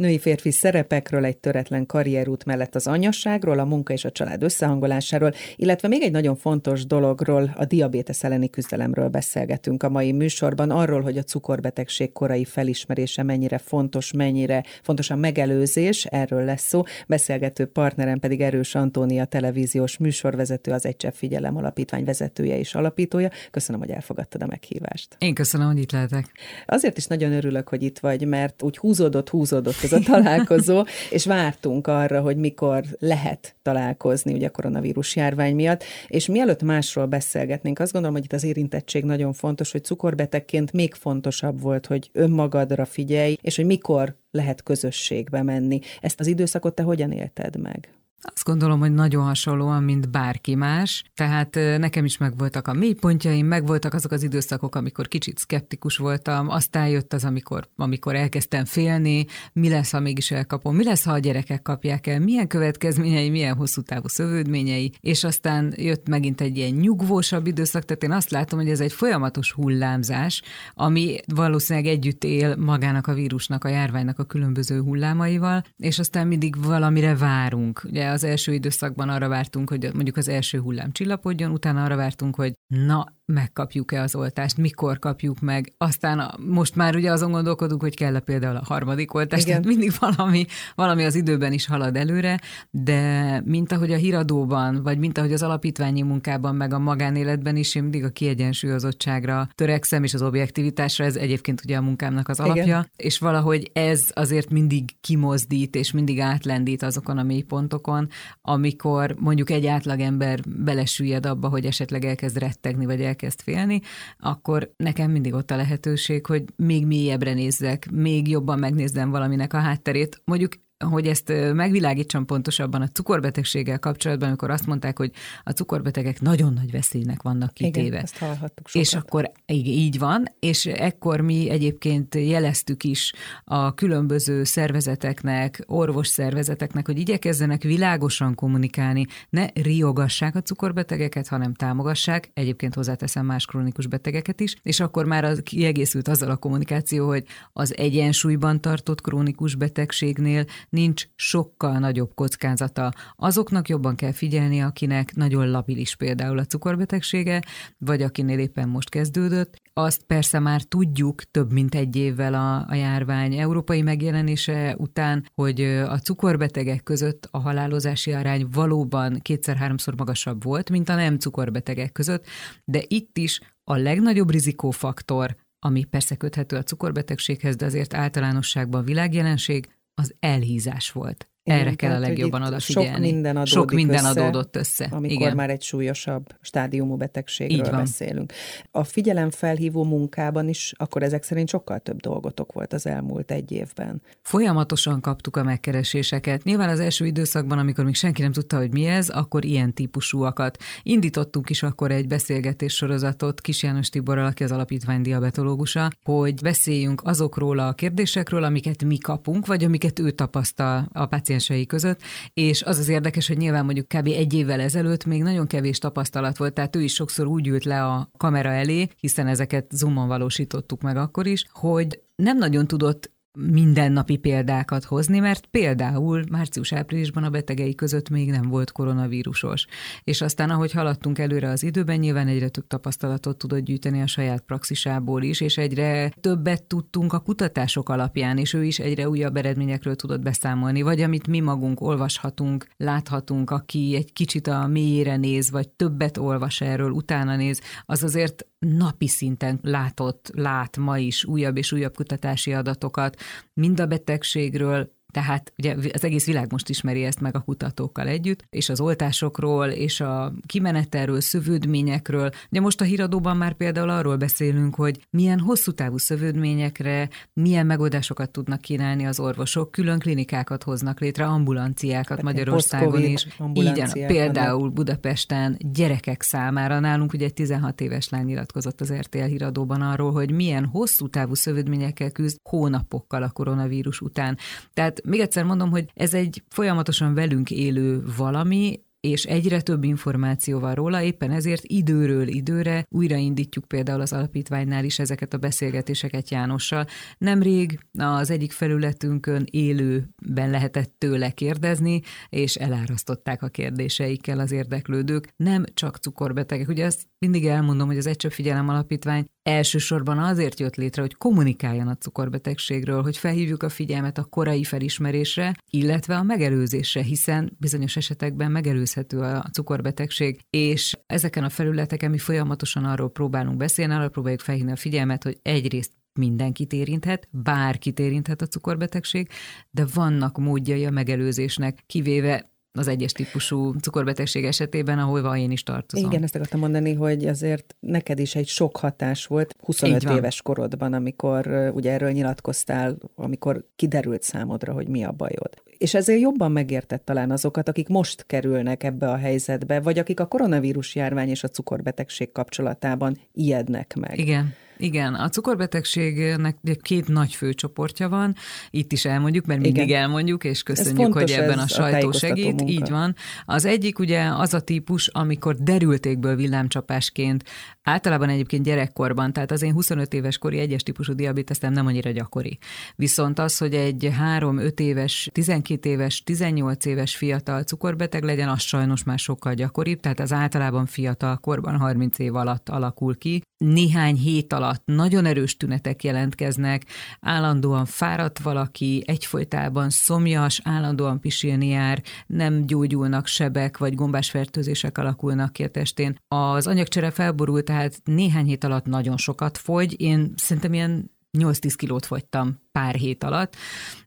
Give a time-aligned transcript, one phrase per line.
[0.00, 5.88] Női-férfi szerepekről, egy töretlen karrierút mellett az anyasságról, a munka és a család összehangolásáról, illetve
[5.88, 11.18] még egy nagyon fontos dologról, a diabétesz elleni küzdelemről beszélgetünk a mai műsorban, arról, hogy
[11.18, 16.82] a cukorbetegség korai felismerése mennyire fontos, mennyire fontos a megelőzés, erről lesz szó.
[17.06, 23.30] Beszélgető partnerem pedig Erős Antónia televíziós műsorvezető, az Egy Figyelem Alapítvány vezetője és alapítója.
[23.50, 25.16] Köszönöm, hogy elfogadtad a meghívást.
[25.18, 26.30] Én köszönöm, hogy itt lehetek.
[26.66, 31.26] Azért is nagyon örülök, hogy itt vagy, mert úgy húzódott, húzódott ez a találkozó, és
[31.26, 37.78] vártunk arra, hogy mikor lehet találkozni ugye a koronavírus járvány miatt, és mielőtt másról beszélgetnénk,
[37.78, 42.84] azt gondolom, hogy itt az érintettség nagyon fontos, hogy cukorbetegként még fontosabb volt, hogy önmagadra
[42.84, 45.78] figyelj, és hogy mikor lehet közösségbe menni.
[46.00, 47.88] Ezt az időszakot te hogyan élted meg?
[48.22, 51.04] Azt gondolom, hogy nagyon hasonlóan, mint bárki más.
[51.14, 56.88] Tehát nekem is megvoltak a mélypontjaim, megvoltak azok az időszakok, amikor kicsit szkeptikus voltam, aztán
[56.88, 61.18] jött az, amikor, amikor elkezdtem félni, mi lesz, ha mégis elkapom, mi lesz, ha a
[61.18, 66.72] gyerekek kapják el, milyen következményei, milyen hosszú távú szövődményei, és aztán jött megint egy ilyen
[66.72, 70.42] nyugvósabb időszak, tehát én azt látom, hogy ez egy folyamatos hullámzás,
[70.74, 76.64] ami valószínűleg együtt él magának a vírusnak, a járványnak a különböző hullámaival, és aztán mindig
[76.64, 77.82] valamire várunk.
[77.84, 82.36] Ugye az első időszakban arra vártunk, hogy mondjuk az első hullám csillapodjon, utána arra vártunk,
[82.36, 85.72] hogy na, megkapjuk-e az oltást, mikor kapjuk meg.
[85.78, 89.62] Aztán a, most már ugye azon gondolkodunk, hogy kell-e például a harmadik oltást, Igen.
[89.62, 90.44] tehát mindig valami,
[90.74, 95.42] valami az időben is halad előre, de mint ahogy a híradóban, vagy mint ahogy az
[95.42, 101.16] alapítványi munkában, meg a magánéletben is, én mindig a kiegyensúlyozottságra törekszem, és az objektivitásra, ez
[101.16, 102.90] egyébként ugye a munkámnak az alapja, Igen.
[102.96, 107.99] és valahogy ez azért mindig kimozdít, és mindig átlendít azokon a mélypontokon,
[108.42, 113.80] amikor mondjuk egy átlagember belesüllyed abba, hogy esetleg elkezd rettegni, vagy elkezd félni,
[114.18, 119.58] akkor nekem mindig ott a lehetőség, hogy még mélyebbre nézzek, még jobban megnézzem valaminek a
[119.58, 120.22] hátterét.
[120.24, 120.52] Mondjuk
[120.88, 125.12] hogy ezt megvilágítsam pontosabban a cukorbetegséggel kapcsolatban, amikor azt mondták, hogy
[125.44, 127.86] a cukorbetegek nagyon nagy veszélynek vannak kitéve.
[127.86, 128.86] Igen, ezt hallhattuk sokat.
[128.86, 133.12] És akkor így van, és ekkor mi egyébként jeleztük is
[133.44, 142.30] a különböző szervezeteknek, orvos szervezeteknek, hogy igyekezzenek világosan kommunikálni, ne riogassák a cukorbetegeket, hanem támogassák,
[142.34, 147.24] egyébként hozzáteszem más krónikus betegeket is, és akkor már az kiegészült azzal a kommunikáció, hogy
[147.52, 152.92] az egyensúlyban tartott krónikus betegségnél nincs sokkal nagyobb kockázata.
[153.16, 157.42] Azoknak jobban kell figyelni, akinek nagyon labilis például a cukorbetegsége,
[157.78, 159.56] vagy akinél éppen most kezdődött.
[159.72, 165.60] Azt persze már tudjuk több mint egy évvel a, a járvány európai megjelenése után, hogy
[165.64, 172.26] a cukorbetegek között a halálozási arány valóban kétszer-háromszor magasabb volt, mint a nem cukorbetegek között,
[172.64, 179.68] de itt is a legnagyobb rizikófaktor, ami persze köthető a cukorbetegséghez, de azért általánosságban világjelenség,
[180.00, 181.29] az elhízás volt.
[181.42, 182.88] Igen, Erre kell a legjobban odafigyelni.
[182.90, 184.88] Sok minden adódik Sok minden össze, adódott össze.
[184.90, 185.36] Amikor Igen.
[185.36, 188.32] már egy súlyosabb stádiumú betegségről beszélünk.
[188.70, 194.02] A figyelemfelhívó munkában is akkor ezek szerint sokkal több dolgotok volt az elmúlt egy évben.
[194.22, 196.42] Folyamatosan kaptuk a megkereséseket.
[196.42, 200.58] Nyilván az első időszakban, amikor még senki nem tudta, hogy mi ez, akkor ilyen típusúakat.
[200.82, 207.00] Indítottunk is akkor egy beszélgetés sorozatot Kis János Tiborral, aki az alapítvány diabetológusa, hogy beszéljünk
[207.04, 212.00] azokról a kérdésekről, amiket mi kapunk, vagy amiket ő tapasztal a páciens kliensei között,
[212.34, 214.06] és az az érdekes, hogy nyilván mondjuk kb.
[214.06, 217.84] egy évvel ezelőtt még nagyon kevés tapasztalat volt, tehát ő is sokszor úgy ült le
[217.84, 224.16] a kamera elé, hiszen ezeket Zoomon valósítottuk meg akkor is, hogy nem nagyon tudott mindennapi
[224.16, 229.66] példákat hozni, mert például március-áprilisban a betegei között még nem volt koronavírusos.
[230.04, 234.40] És aztán, ahogy haladtunk előre az időben, nyilván egyre több tapasztalatot tudott gyűjteni a saját
[234.40, 239.96] praxisából is, és egyre többet tudtunk a kutatások alapján, és ő is egyre újabb eredményekről
[239.96, 245.68] tudott beszámolni, vagy amit mi magunk olvashatunk, láthatunk, aki egy kicsit a mélyére néz, vagy
[245.68, 251.72] többet olvas erről, utána néz, az azért napi szinten látott, lát ma is újabb és
[251.72, 253.20] újabb kutatási adatokat,
[253.54, 258.44] mind a betegségről, tehát ugye az egész világ most ismeri ezt meg a kutatókkal együtt,
[258.50, 262.30] és az oltásokról, és a kimenetelről, szövődményekről.
[262.50, 268.30] Ugye most a híradóban már például arról beszélünk, hogy milyen hosszú távú szövődményekre, milyen megoldásokat
[268.30, 273.26] tudnak kínálni az orvosok, külön klinikákat hoznak létre, ambulanciákat Tehát Magyarországon is.
[273.52, 279.82] Igen, például Budapesten gyerekek számára nálunk ugye egy 16 éves lány nyilatkozott az RTL híradóban
[279.82, 284.38] arról, hogy milyen hosszú távú szövődményekkel küzd hónapokkal a koronavírus után.
[284.72, 290.58] Tehát még egyszer mondom, hogy ez egy folyamatosan velünk élő valami, és egyre több információ
[290.58, 296.86] van róla, éppen ezért időről időre újraindítjuk például az alapítványnál is ezeket a beszélgetéseket Jánossal.
[297.18, 305.32] Nemrég az egyik felületünkön élőben lehetett tőle kérdezni, és elárasztották a kérdéseikkel az érdeklődők.
[305.36, 306.68] Nem csak cukorbetegek.
[306.68, 311.88] Ugye ezt mindig elmondom, hogy az Egycsöbb Figyelem Alapítvány elsősorban azért jött létre, hogy kommunikáljon
[311.88, 318.50] a cukorbetegségről, hogy felhívjuk a figyelmet a korai felismerésre, illetve a megelőzésre, hiszen bizonyos esetekben
[318.50, 324.72] megelőzhető a cukorbetegség, és ezeken a felületeken mi folyamatosan arról próbálunk beszélni, arról próbáljuk felhívni
[324.72, 329.28] a figyelmet, hogy egyrészt mindenkit érinthet, bárkit érinthet a cukorbetegség,
[329.70, 336.10] de vannak módjai a megelőzésnek, kivéve az egyes típusú cukorbetegség esetében, ahol én is tartozom.
[336.10, 340.92] Igen, ezt akartam mondani, hogy azért neked is egy sok hatás volt 25 éves korodban,
[340.92, 345.62] amikor ugye erről nyilatkoztál, amikor kiderült számodra, hogy mi a bajod.
[345.78, 350.26] És ezért jobban megértett talán azokat, akik most kerülnek ebbe a helyzetbe, vagy akik a
[350.26, 354.18] koronavírus járvány és a cukorbetegség kapcsolatában ijednek meg.
[354.18, 354.54] Igen.
[354.82, 358.34] Igen, a cukorbetegségnek két nagy főcsoportja van,
[358.70, 360.00] itt is elmondjuk, mert mindig Igen.
[360.00, 362.44] elmondjuk, és köszönjük, hogy ebben a sajtó a segít.
[362.44, 362.72] Munka.
[362.72, 363.14] Így van.
[363.44, 367.44] Az egyik ugye az a típus, amikor derültékből villámcsapásként,
[367.82, 372.58] általában egyébként gyerekkorban, tehát az én 25 éves kori egyes típusú diabétesztem nem annyira gyakori.
[372.96, 379.04] Viszont az, hogy egy 3-5 éves, 12 éves, 18 éves fiatal cukorbeteg legyen, az sajnos
[379.04, 383.42] már sokkal gyakoribb, tehát az általában fiatal korban 30 év alatt alakul ki.
[383.64, 386.84] Néhány hét alatt alatt nagyon erős tünetek jelentkeznek,
[387.20, 395.62] állandóan fáradt valaki, egyfolytában szomjas, állandóan pisilni jár, nem gyógyulnak sebek, vagy gombásfertőzések alakulnak ki
[395.62, 396.16] a testén.
[396.28, 400.00] Az anyagcsere felborult, tehát néhány hét alatt nagyon sokat fogy.
[400.00, 403.56] Én szerintem ilyen 8-10 kilót fogytam pár hét alatt,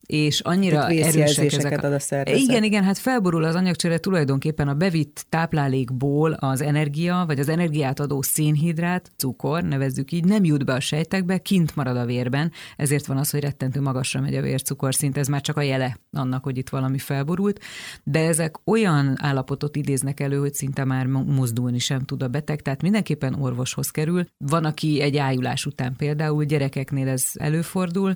[0.06, 1.84] és annyira erősek ezek.
[1.84, 2.40] Ad a szervezet.
[2.40, 8.00] Igen, igen, hát felborul az anyagcsere tulajdonképpen a bevitt táplálékból az energia, vagy az energiát
[8.00, 13.06] adó szénhidrát, cukor, nevezzük így, nem jut be a sejtekbe, kint marad a vérben, ezért
[13.06, 16.58] van az, hogy rettentő magasra megy a vércukorszint, ez már csak a jele annak, hogy
[16.58, 17.60] itt valami felborult,
[18.04, 22.82] de ezek olyan állapotot idéznek elő, hogy szinte már mozdulni sem tud a beteg, tehát
[22.82, 24.26] mindenképpen orvoshoz kerül.
[24.38, 28.14] Van, aki egy ájulás után például, gyerekeknél ez előfordul,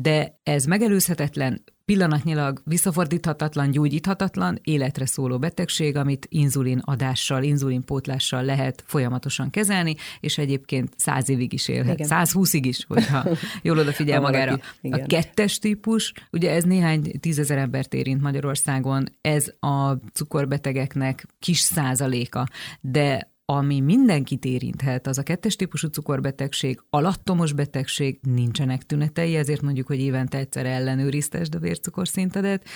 [0.00, 8.84] de ez megelőzhetetlen, pillanatnyilag visszafordíthatatlan, gyógyíthatatlan, életre szóló betegség, amit inzulin adással, inzulin pótlással lehet
[8.86, 13.24] folyamatosan kezelni, és egyébként száz évig is élhet, száz húszig is, hogyha
[13.62, 14.58] jól odafigyel magára.
[14.80, 15.00] Igen.
[15.00, 22.46] A kettes típus, ugye ez néhány tízezer embert érint Magyarországon, ez a cukorbetegeknek kis százaléka,
[22.80, 29.86] de ami mindenkit érinthet, az a kettes típusú cukorbetegség, alattomos betegség, nincsenek tünetei, ezért mondjuk,
[29.86, 32.68] hogy évente egyszer ellenőriztesd a vércukorszintedet,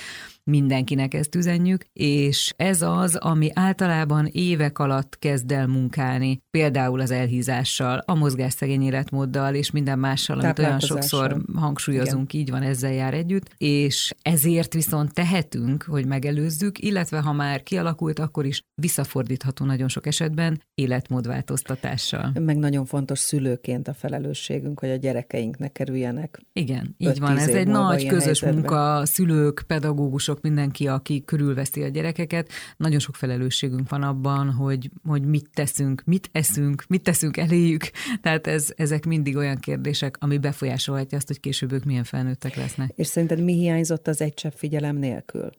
[0.43, 7.11] mindenkinek ezt üzenjük, és ez az, ami általában évek alatt kezd el munkálni, például az
[7.11, 12.45] elhízással, a mozgásszegény életmóddal és minden mással, amit olyan sokszor hangsúlyozunk, Igen.
[12.45, 18.19] így van, ezzel jár együtt, és ezért viszont tehetünk, hogy megelőzzük, illetve ha már kialakult,
[18.19, 22.31] akkor is visszafordítható nagyon sok esetben életmódváltoztatással.
[22.39, 26.39] Meg nagyon fontos szülőként a felelősségünk, hogy a gyerekeinknek kerüljenek.
[26.53, 28.53] Igen, így van, ez egy nagy közös helyzetben.
[28.53, 34.89] munka, szülők, pedagógusok, pedagógusok, mindenki, aki körülveszi a gyerekeket, nagyon sok felelősségünk van abban, hogy,
[35.07, 37.91] hogy mit teszünk, mit eszünk, mit teszünk eléjük.
[38.21, 42.91] Tehát ez, ezek mindig olyan kérdések, ami befolyásolhatja azt, hogy később ők milyen felnőttek lesznek.
[42.95, 45.49] És szerinted mi hiányzott az egy csepp figyelem nélkül?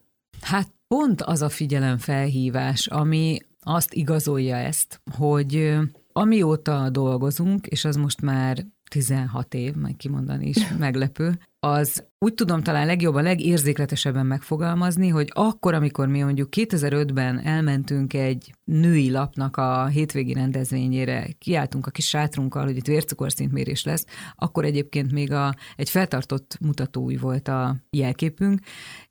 [0.40, 5.76] Hát pont az a figyelemfelhívás, ami azt igazolja ezt, hogy
[6.12, 12.62] amióta dolgozunk, és az most már 16 év, majd kimondani is meglepő, az úgy tudom
[12.62, 19.86] talán legjobban, legérzékletesebben megfogalmazni, hogy akkor, amikor mi mondjuk 2005-ben elmentünk egy női lapnak a
[19.86, 25.90] hétvégi rendezvényére, kiálltunk a kis sátrunkkal, hogy itt vércukorszintmérés lesz, akkor egyébként még a, egy
[25.90, 28.60] feltartott mutatói volt a jelképünk,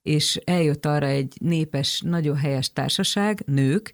[0.02, 3.94] és eljött arra egy népes, nagyon helyes társaság, nők,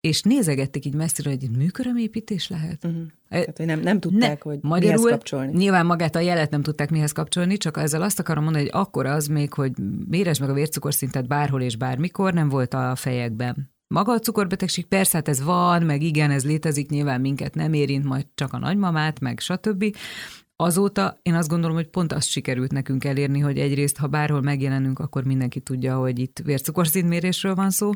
[0.00, 2.84] és nézegették így messzire, hogy műkörömépítés lehet.
[2.84, 3.02] Uh-huh.
[3.28, 5.56] Tehát, hogy nem, nem tudták, ne, hogy magyarul, mihez kapcsolni.
[5.56, 9.06] Nyilván magát a jelet nem tudták mihez kapcsolni, csak ezzel azt akarom mondani, hogy akkor
[9.06, 9.72] az még, hogy
[10.08, 13.70] méresd meg a vércukorszintet bárhol és bármikor, nem volt a fejekben.
[13.86, 18.04] Maga a cukorbetegség, persze, hát ez van, meg igen, ez létezik, nyilván minket nem érint,
[18.04, 19.96] majd csak a nagymamát, meg stb.
[20.62, 24.98] Azóta én azt gondolom, hogy pont azt sikerült nekünk elérni, hogy egyrészt, ha bárhol megjelenünk,
[24.98, 27.90] akkor mindenki tudja, hogy itt vércukorszintmérésről van szó,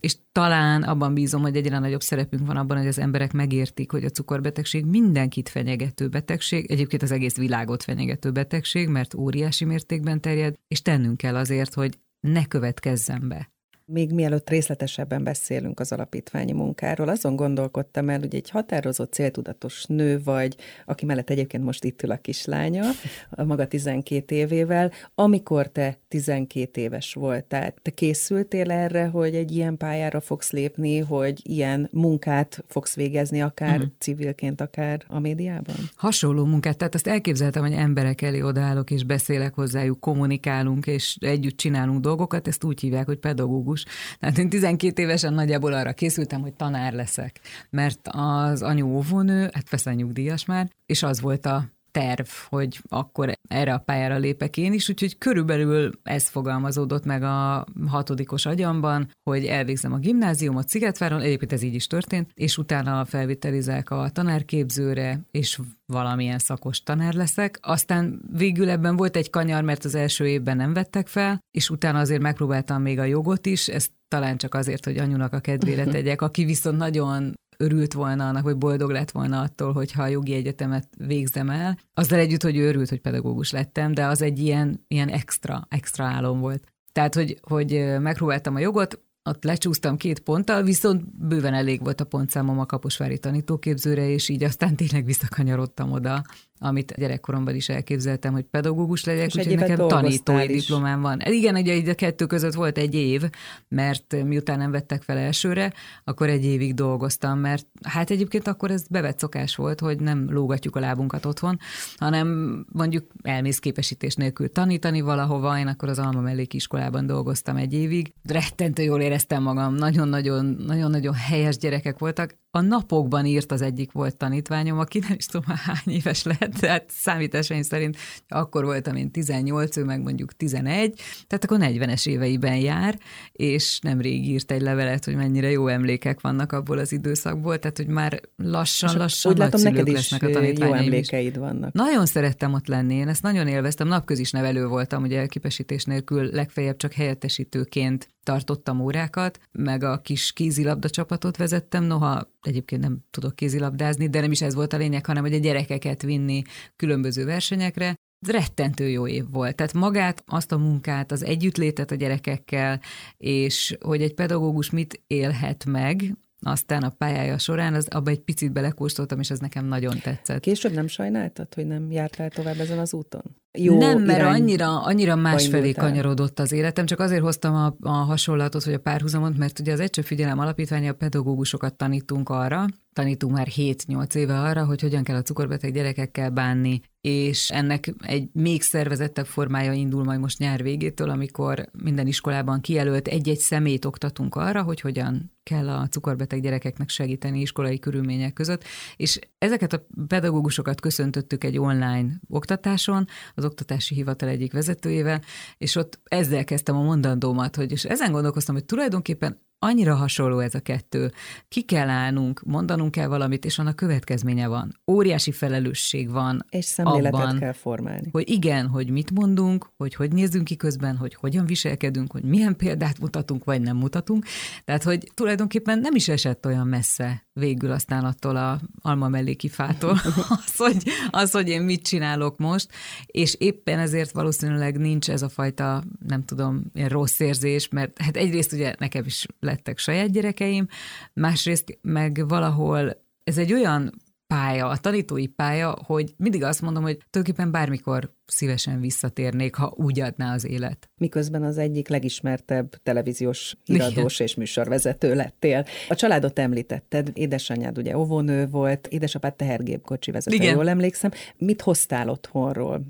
[0.00, 4.04] és talán abban bízom, hogy egyre nagyobb szerepünk van abban, hogy az emberek megértik, hogy
[4.04, 10.54] a cukorbetegség mindenkit fenyegető betegség, egyébként az egész világot fenyegető betegség, mert óriási mértékben terjed,
[10.68, 13.50] és tennünk kell azért, hogy ne következzen be
[13.90, 20.20] Még mielőtt részletesebben beszélünk az alapítványi munkáról, azon gondolkodtam el, hogy egy határozott céltudatos nő
[20.24, 22.84] vagy, aki mellett egyébként most itt ül a kislánya,
[23.30, 29.76] a maga 12 évével, amikor te 12 éves voltál, te készültél erre, hogy egy ilyen
[29.76, 33.92] pályára fogsz lépni, hogy ilyen munkát fogsz végezni, akár uh-huh.
[33.98, 35.76] civilként, akár a médiában?
[35.96, 41.56] Hasonló munkát, tehát azt elképzeltem, hogy emberek elé odaállok, és beszélek hozzájuk, kommunikálunk, és együtt
[41.56, 43.77] csinálunk dolgokat, ezt úgy hívják, hogy pedagógus.
[44.20, 49.68] Tehát én 12 évesen nagyjából arra készültem, hogy tanár leszek, mert az anyu óvónő, hát
[49.68, 54.72] persze nyugdíjas már, és az volt a terv, hogy akkor erre a pályára lépek én
[54.72, 61.52] is, úgyhogy körülbelül ez fogalmazódott meg a hatodikos agyamban, hogy elvégzem a gimnáziumot Szigetváron, egyébként
[61.52, 67.58] ez így is történt, és utána felvitelizek a tanárképzőre, és valamilyen szakos tanár leszek.
[67.62, 71.98] Aztán végül ebben volt egy kanyar, mert az első évben nem vettek fel, és utána
[71.98, 76.22] azért megpróbáltam még a jogot is, ezt talán csak azért, hogy anyunak a kedvére tegyek,
[76.22, 80.88] aki viszont nagyon örült volna annak, vagy boldog lett volna attól, hogyha a jogi egyetemet
[80.96, 81.78] végzem el.
[81.94, 86.04] Azzal együtt, hogy ő örült, hogy pedagógus lettem, de az egy ilyen, ilyen extra, extra
[86.04, 86.64] álom volt.
[86.92, 92.04] Tehát, hogy, hogy megpróbáltam a jogot, ott lecsúsztam két ponttal, viszont bőven elég volt a
[92.04, 96.22] pontszámom a Kaposvári tanítóképzőre, és így aztán tényleg visszakanyarodtam oda
[96.58, 100.60] amit gyerekkoromban is elképzeltem, hogy pedagógus legyek, úgyhogy nekem tanítói is.
[100.60, 101.20] diplomám van.
[101.24, 103.22] Igen, ugye a kettő között volt egy év,
[103.68, 105.72] mert miután nem vettek fel elsőre,
[106.04, 110.76] akkor egy évig dolgoztam, mert hát egyébként akkor ez bevett szokás volt, hogy nem lógatjuk
[110.76, 111.58] a lábunkat otthon,
[111.96, 112.28] hanem
[112.72, 118.12] mondjuk elmész képesítés nélkül tanítani valahova, én akkor az Alma Melléki iskolában dolgoztam egy évig.
[118.28, 122.36] Rettentő jól éreztem magam, nagyon-nagyon, nagyon-nagyon helyes gyerekek voltak.
[122.50, 126.84] A napokban írt az egyik volt tanítványom, aki nem is tudom hány éves lehet, tehát
[126.88, 127.96] számításaim szerint
[128.28, 132.98] akkor voltam én 18, ő meg mondjuk 11, tehát akkor 40-es éveiben jár,
[133.32, 137.86] és nemrég írt egy levelet, hogy mennyire jó emlékek vannak abból az időszakból, tehát hogy
[137.86, 141.38] már lassan-lassan úgy látom, neked is a jó emlékeid is.
[141.38, 141.72] vannak.
[141.72, 146.76] Nagyon szerettem ott lenni, én ezt nagyon élveztem, napközis nevelő voltam, ugye elképesítés nélkül legfeljebb
[146.76, 154.08] csak helyettesítőként tartottam órákat, meg a kis kézilabda csapatot vezettem, noha egyébként nem tudok kézilabdázni,
[154.08, 156.42] de nem is ez volt a lényeg, hanem hogy a gyerekeket vinni
[156.76, 157.94] különböző versenyekre.
[158.26, 159.56] Rettentő jó év volt.
[159.56, 162.80] Tehát magát, azt a munkát, az együttlétet a gyerekekkel,
[163.16, 168.52] és hogy egy pedagógus mit élhet meg, aztán a pályája során, az, abba egy picit
[168.52, 170.40] belekóstoltam, és ez nekem nagyon tetszett.
[170.40, 173.22] Később nem sajnáltad, hogy nem jártál tovább ezen az úton?
[173.60, 178.62] Jó nem, mert annyira, annyira másfelé kanyarodott az életem, csak azért hoztam a, a hasonlatot,
[178.62, 183.48] hogy a párhuzamot, mert ugye az Egyső Figyelem Alapítványa a pedagógusokat tanítunk arra, tanítunk már
[183.56, 189.26] 7-8 éve arra, hogy hogyan kell a cukorbeteg gyerekekkel bánni, és ennek egy még szervezettebb
[189.26, 194.80] formája indul majd most nyár végétől, amikor minden iskolában kijelölt egy-egy szemét oktatunk arra, hogy
[194.80, 198.64] hogyan kell a cukorbeteg gyerekeknek segíteni iskolai körülmények között,
[198.96, 205.22] és ezeket a pedagógusokat köszöntöttük egy online oktatáson, az oktatási hivatal egyik vezetőjével,
[205.58, 210.54] és ott ezzel kezdtem a mondandómat, hogy és ezen gondolkoztam, hogy tulajdonképpen annyira hasonló ez
[210.54, 211.12] a kettő.
[211.48, 214.80] Ki kell állnunk, mondanunk kell valamit, és annak következménye van.
[214.86, 218.08] Óriási felelősség van És szemléletet abban, kell formálni.
[218.12, 222.56] Hogy igen, hogy mit mondunk, hogy hogy nézzünk ki közben, hogy hogyan viselkedünk, hogy milyen
[222.56, 224.24] példát mutatunk, vagy nem mutatunk.
[224.64, 229.90] Tehát, hogy tulajdonképpen nem is esett olyan messze végül aztán attól a alma melléki fától,
[230.44, 232.70] az, hogy, az, hogy én mit csinálok most,
[233.06, 238.16] és éppen ezért valószínűleg nincs ez a fajta, nem tudom, ilyen rossz érzés, mert hát
[238.16, 240.68] egyrészt ugye nekem is lettek saját gyerekeim,
[241.12, 243.92] másrészt meg valahol ez egy olyan
[244.28, 250.00] pálya, a tanítói pálya, hogy mindig azt mondom, hogy tulajdonképpen bármikor szívesen visszatérnék, ha úgy
[250.00, 250.90] adná az élet.
[250.96, 255.64] Miközben az egyik legismertebb televíziós híradós és műsorvezető lettél.
[255.88, 260.54] A családot említetted, édesanyád ugye óvónő volt, édesapád tehergépkocsi vezető, Igen.
[260.54, 261.10] jól emlékszem.
[261.36, 262.82] Mit hoztál otthonról?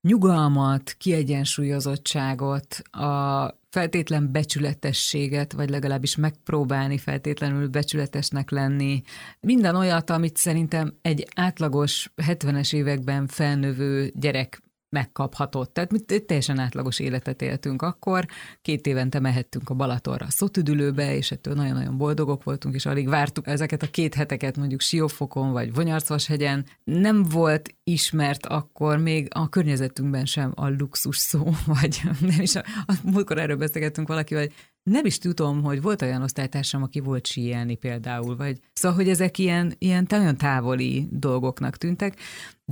[0.00, 9.02] Nyugalmat, kiegyensúlyozottságot, a feltétlen becsületességet, vagy legalábbis megpróbálni feltétlenül becsületesnek lenni.
[9.40, 15.72] Minden olyat, amit szerintem egy átlagos 70-es években felnövő gyerek megkaphatott.
[15.72, 18.26] Tehát mi teljesen átlagos életet éltünk akkor,
[18.62, 23.46] két évente mehettünk a Balatonra a szotüdülőbe, és ettől nagyon-nagyon boldogok voltunk, és alig vártuk
[23.46, 26.66] ezeket a két heteket mondjuk Siófokon vagy Vonyarcvashegyen.
[26.84, 31.44] Nem volt ismert akkor még a környezetünkben sem a luxus szó,
[31.80, 36.02] vagy nem is, a, a múltkor erről beszélgettünk valakivel, hogy nem is tudom, hogy volt
[36.02, 41.76] olyan osztálytársam, aki volt síelni például, vagy szóval, hogy ezek ilyen, ilyen nagyon távoli dolgoknak
[41.76, 42.18] tűntek,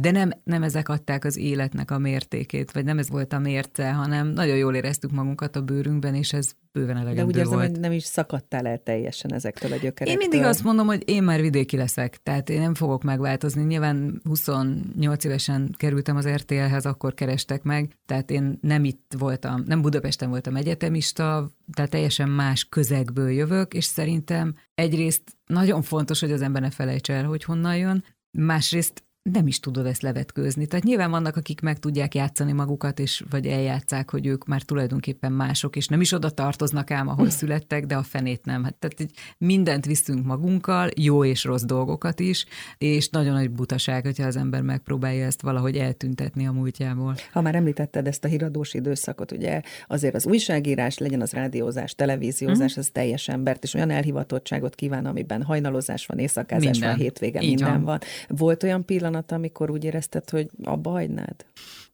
[0.00, 3.92] de nem, nem ezek adták az életnek a mértékét, vagy nem ez volt a mérce,
[3.92, 7.70] hanem nagyon jól éreztük magunkat a bőrünkben, és ez bőven elegendő De úgy érzem, volt.
[7.70, 10.22] hogy nem is szakadtál el teljesen ezektől a gyökerektől.
[10.22, 13.62] Én mindig azt mondom, hogy én már vidéki leszek, tehát én nem fogok megváltozni.
[13.62, 19.82] Nyilván 28 évesen kerültem az RTL-hez, akkor kerestek meg, tehát én nem itt voltam, nem
[19.82, 26.42] Budapesten voltam egyetemista, tehát teljesen más közegből jövök, és szerintem egyrészt nagyon fontos, hogy az
[26.42, 30.66] ember ne felejtse el, hogy honnan jön, másrészt nem is tudod ezt levetkőzni.
[30.66, 35.32] Tehát nyilván vannak, akik meg tudják játszani magukat, és vagy eljátszák, hogy ők már tulajdonképpen
[35.32, 38.64] mások, és nem is oda tartoznak ám, ahol születtek, de a fenét nem.
[38.64, 42.46] Hát, tehát így mindent viszünk magunkkal, jó és rossz dolgokat is,
[42.78, 47.14] és nagyon nagy butaság, hogyha az ember megpróbálja ezt valahogy eltüntetni a múltjából.
[47.32, 52.76] Ha már említetted ezt a híradós időszakot, ugye azért az újságírás, legyen az rádiózás, televíziózás,
[52.76, 52.80] mm.
[52.80, 56.88] az teljes embert, és olyan elhivatottságot kíván, amiben hajnalozás van, éjszakázás minden.
[56.88, 57.84] van, hétvége, Így minden van.
[57.84, 57.98] van.
[58.28, 61.46] Volt olyan pillanat, pillanat, amikor úgy érezted, hogy abba hagynád?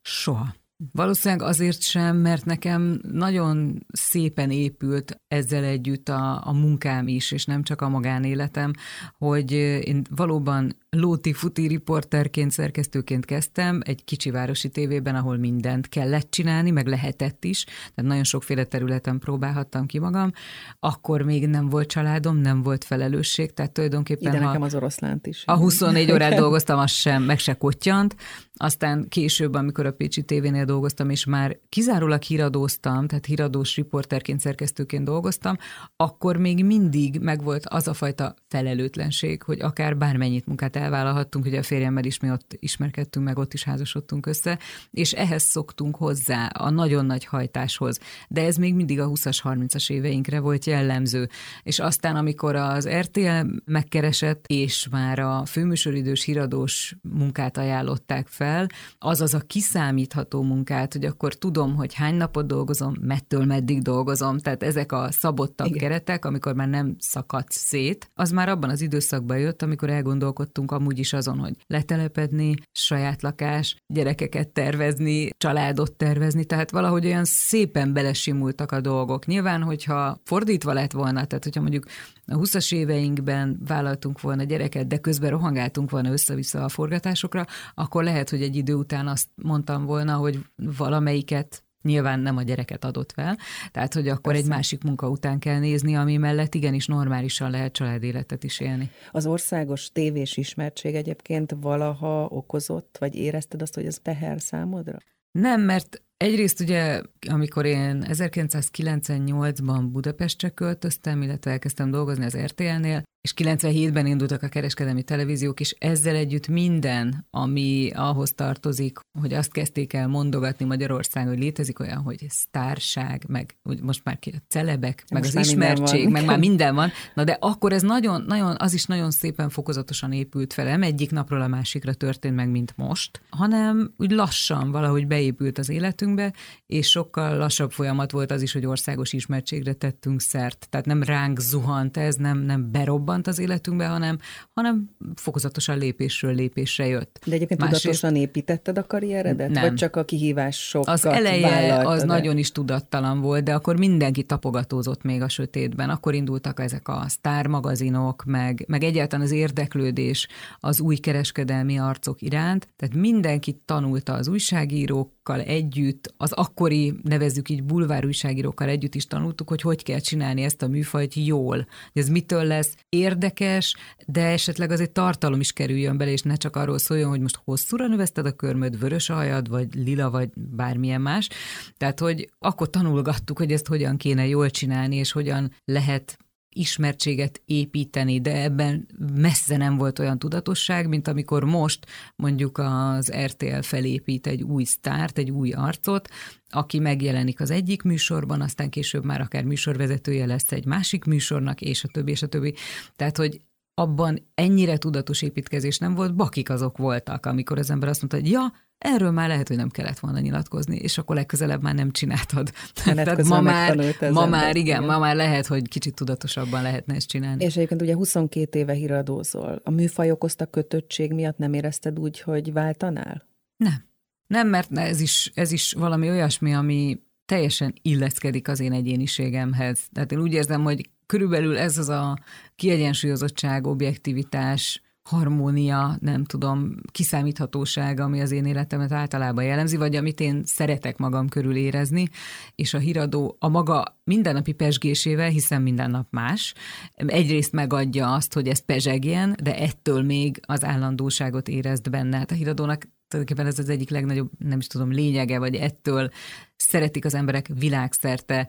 [0.03, 0.55] Soha.
[0.93, 7.45] Valószínűleg azért sem, mert nekem nagyon szépen épült ezzel együtt a, a munkám is, és
[7.45, 8.73] nem csak a magánéletem,
[9.19, 16.71] hogy én valóban lóti-futi riporterként, szerkesztőként kezdtem egy kicsi városi tévében, ahol mindent kellett csinálni,
[16.71, 20.33] meg lehetett is, tehát nagyon sokféle területen próbálhattam ki magam.
[20.81, 24.35] Akkor még nem volt családom, nem volt felelősség, tehát tulajdonképpen...
[24.35, 25.43] Ide nekem az oroszlánt is.
[25.47, 28.17] A 24 órát dolgoztam, az sem, meg se kottyant.
[28.55, 35.05] Aztán később, amikor a Pécsi tévénél dolgoztam, és már kizárólag híradóztam, tehát híradós riporterként, szerkesztőként
[35.05, 35.57] dolgoztam,
[35.97, 41.63] akkor még mindig megvolt az a fajta felelőtlenség, hogy akár bármennyit munkát elvállalhattunk, ugye a
[41.63, 44.59] férjemmel is mi ott ismerkedtünk meg, ott is házasodtunk össze,
[44.91, 47.99] és ehhez szoktunk hozzá a nagyon nagy hajtáshoz.
[48.29, 51.29] De ez még mindig a 20-as, 30-as éveinkre volt jellemző.
[51.63, 58.67] És aztán, amikor az RTL megkeresett, és már a főműsoridős híradós munkát ajánlották fel,
[58.99, 64.63] azaz a kiszámítható munkát, hogy akkor tudom, hogy hány napot dolgozom, mettől meddig dolgozom, tehát
[64.63, 65.79] ezek a szabottabb Igen.
[65.79, 70.99] keretek, amikor már nem szakadsz szét, az már abban az időszakban jött, amikor elgondolkodtunk amúgy
[70.99, 78.73] is azon, hogy letelepedni, saját lakás, gyerekeket tervezni, családot tervezni, tehát valahogy olyan szépen belesimultak
[78.73, 79.27] a dolgok.
[79.27, 81.85] Nyilván, hogyha fordítva lett volna, tehát hogyha mondjuk
[82.27, 88.31] a 20-as éveinkben vállaltunk volna gyereket, de közben rohangáltunk volna össze-vissza a forgatásokra, akkor lehet,
[88.31, 93.39] hogy egy idő után azt mondtam volna, hogy valamelyiket nyilván nem a gyereket adott fel,
[93.71, 94.41] tehát hogy akkor Persze.
[94.41, 98.91] egy másik munka után kell nézni, ami mellett igenis normálisan lehet családéletet is élni.
[99.11, 104.99] Az országos tévés ismertség egyébként valaha okozott, vagy érezted azt, hogy ez teher számodra?
[105.31, 113.35] Nem, mert Egyrészt ugye, amikor én 1998-ban Budapestre költöztem, illetve elkezdtem dolgozni az RTL-nél, és
[113.37, 119.93] 97-ben indultak a kereskedelmi televíziók, és ezzel együtt minden, ami ahhoz tartozik, hogy azt kezdték
[119.93, 125.23] el mondogatni Magyarországon, hogy létezik olyan, hogy sztárság, meg most már ki a celebek, meg
[125.23, 126.91] most az ismertség, meg már minden van.
[127.15, 130.65] Na de akkor ez nagyon, nagyon, az is nagyon szépen fokozatosan épült fel.
[130.65, 135.69] Nem egyik napról a másikra történt meg, mint most, hanem úgy lassan valahogy beépült az
[135.69, 136.33] életünkbe,
[136.67, 140.67] és sokkal lassabb folyamat volt az is, hogy országos ismertségre tettünk szert.
[140.71, 144.19] Tehát nem ránk zuhant ez, nem, nem berobban, robbant az életünkbe, hanem,
[144.55, 147.21] hanem fokozatosan lépésről lépésre jött.
[147.25, 149.49] De egyébként Másrészt, tudatosan építetted a karrieredet?
[149.51, 149.63] Nem.
[149.63, 152.07] Vagy csak a kihívásokat Az eleje az de?
[152.07, 155.91] nagyon is tudattalan volt, de akkor mindenki tapogatózott még a sötétben.
[155.91, 160.29] Akkor indultak ezek a sztármagazinok, meg, meg egyáltalán az érdeklődés
[160.61, 162.69] az új kereskedelmi arcok iránt.
[162.77, 169.49] Tehát mindenki tanulta az újságírókkal együtt, az akkori, nevezzük így bulvár újságírókkal együtt is tanultuk,
[169.49, 171.57] hogy hogy kell csinálni ezt a műfajt jól.
[171.93, 172.75] Hogy ez mitől lesz
[173.05, 177.41] érdekes, de esetleg azért tartalom is kerüljön bele, és ne csak arról szóljon, hogy most
[177.45, 181.29] hosszúra növeszted a körmöd, vörös a hajad, vagy lila, vagy bármilyen más.
[181.77, 186.19] Tehát, hogy akkor tanulgattuk, hogy ezt hogyan kéne jól csinálni, és hogyan lehet
[186.55, 191.87] ismertséget építeni, de ebben messze nem volt olyan tudatosság, mint amikor most
[192.17, 196.09] mondjuk az RTL felépít egy új sztárt, egy új arcot,
[196.49, 201.85] aki megjelenik az egyik műsorban, aztán később már akár műsorvezetője lesz egy másik műsornak, és
[201.85, 202.55] a többi, és a többi.
[202.97, 203.41] Tehát, hogy
[203.75, 208.31] abban ennyire tudatos építkezés nem volt, bakik azok voltak, amikor az ember azt mondta, hogy
[208.31, 212.53] ja, erről már lehet, hogy nem kellett volna nyilatkozni, és akkor legközelebb már nem csináltad.
[212.85, 213.77] Tehát ma már,
[214.11, 217.45] ma már, igen, igen, ma már lehet, hogy kicsit tudatosabban lehetne ezt csinálni.
[217.45, 219.61] És egyébként ugye 22 éve híradózol.
[219.65, 223.29] A műfaj okozta kötöttség miatt nem érezted úgy, hogy váltanál?
[223.57, 223.93] Nem.
[224.27, 229.81] Nem, mert ez is, ez is valami olyasmi, ami teljesen illeszkedik az én egyéniségemhez.
[229.93, 232.19] Tehát én úgy érzem, hogy körülbelül ez az a
[232.57, 240.43] kiegyensúlyozottság, objektivitás, harmónia, nem tudom, kiszámíthatóság, ami az én életemet általában jellemzi, vagy amit én
[240.45, 242.09] szeretek magam körül érezni,
[242.55, 246.55] és a híradó a maga mindennapi pesgésével, hiszen minden nap más,
[246.95, 252.17] egyrészt megadja azt, hogy ez pezsegjen, de ettől még az állandóságot érezd benne.
[252.17, 256.11] Hát a híradónak tulajdonképpen ez az egyik legnagyobb, nem is tudom, lényege, vagy ettől
[256.57, 258.49] szeretik az emberek világszerte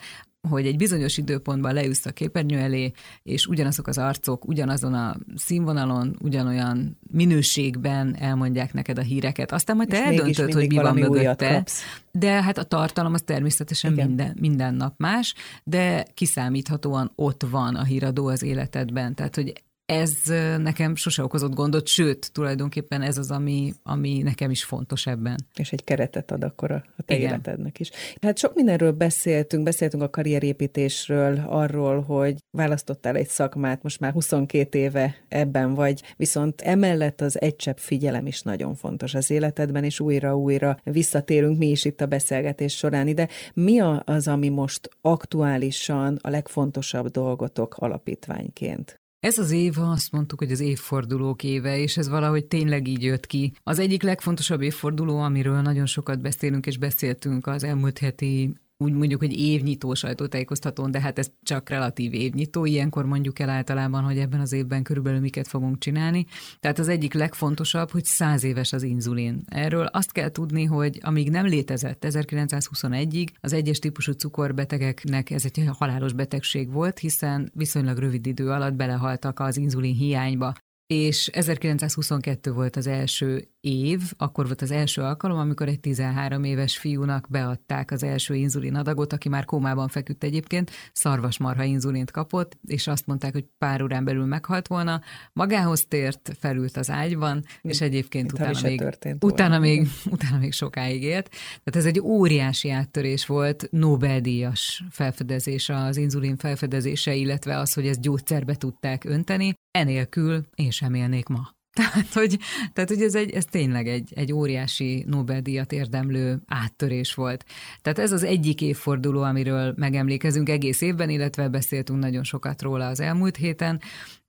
[0.50, 2.92] hogy egy bizonyos időpontban leülsz a képernyő elé,
[3.24, 9.52] és ugyanazok az arcok ugyanazon a színvonalon, ugyanolyan minőségben elmondják neked a híreket.
[9.52, 11.66] Aztán majd te eldöntöd, hogy mi van mögötte.
[12.12, 17.84] De hát a tartalom az természetesen minden, minden nap más, de kiszámíthatóan ott van a
[17.84, 19.16] híradó az életedben.
[19.16, 19.54] Tehát, hogy
[19.86, 20.14] ez
[20.58, 25.36] nekem sose okozott gondot, sőt, tulajdonképpen ez az, ami, ami nekem is fontos ebben.
[25.56, 27.30] És egy keretet ad akkor a, a te Igen.
[27.30, 27.90] életednek is.
[28.22, 34.80] Hát sok mindenről beszéltünk, beszéltünk a karrierépítésről, arról, hogy választottál egy szakmát, most már 22
[34.80, 40.00] éve ebben vagy, viszont emellett az egy csepp figyelem is nagyon fontos az életedben, és
[40.00, 43.28] újra-újra visszatérünk mi is itt a beszélgetés során ide.
[43.54, 49.00] Mi az, ami most aktuálisan a legfontosabb dolgotok alapítványként?
[49.26, 53.28] Ez az év, azt mondtuk, hogy az évfordulók éve, és ez valahogy tényleg így jött
[53.28, 53.54] ki.
[53.64, 59.20] Az egyik legfontosabb évforduló, amiről nagyon sokat beszélünk és beszéltünk az elmúlt heti úgy mondjuk,
[59.20, 62.66] hogy évnyitó sajtótájékoztatón, de hát ez csak relatív évnyitó.
[62.66, 66.26] Ilyenkor mondjuk el általában, hogy ebben az évben körülbelül miket fogunk csinálni.
[66.60, 69.44] Tehát az egyik legfontosabb, hogy száz éves az inzulin.
[69.46, 75.70] Erről azt kell tudni, hogy amíg nem létezett 1921-ig, az egyes típusú cukorbetegeknek ez egy
[75.78, 80.54] halálos betegség volt, hiszen viszonylag rövid idő alatt belehaltak az inzulin hiányba
[80.88, 86.78] és 1922 volt az első év, akkor volt az első alkalom, amikor egy 13 éves
[86.78, 92.88] fiúnak beadták az első inzulin adagot, aki már kómában feküdt egyébként, szarvasmarha inzulint kapott, és
[92.88, 95.02] azt mondták, hogy pár órán belül meghalt volna.
[95.34, 98.84] Magához tért, felült az ágyban, és egyébként utána még,
[99.20, 101.30] utána, még, utána még sokáig élt.
[101.30, 108.02] Tehát ez egy óriási áttörés volt, Nobel-díjas felfedezés az inzulin felfedezése, illetve az, hogy ezt
[108.02, 109.54] gyógyszerbe tudták önteni.
[109.72, 111.54] Enélkül én sem élnék ma.
[111.76, 112.40] Tehát, hogy,
[112.74, 117.46] tehát, hogy ez, egy, ez tényleg egy, egy óriási Nobel-díjat érdemlő áttörés volt.
[117.82, 123.00] Tehát ez az egyik évforduló, amiről megemlékezünk egész évben, illetve beszéltünk nagyon sokat róla az
[123.00, 123.82] elmúlt héten.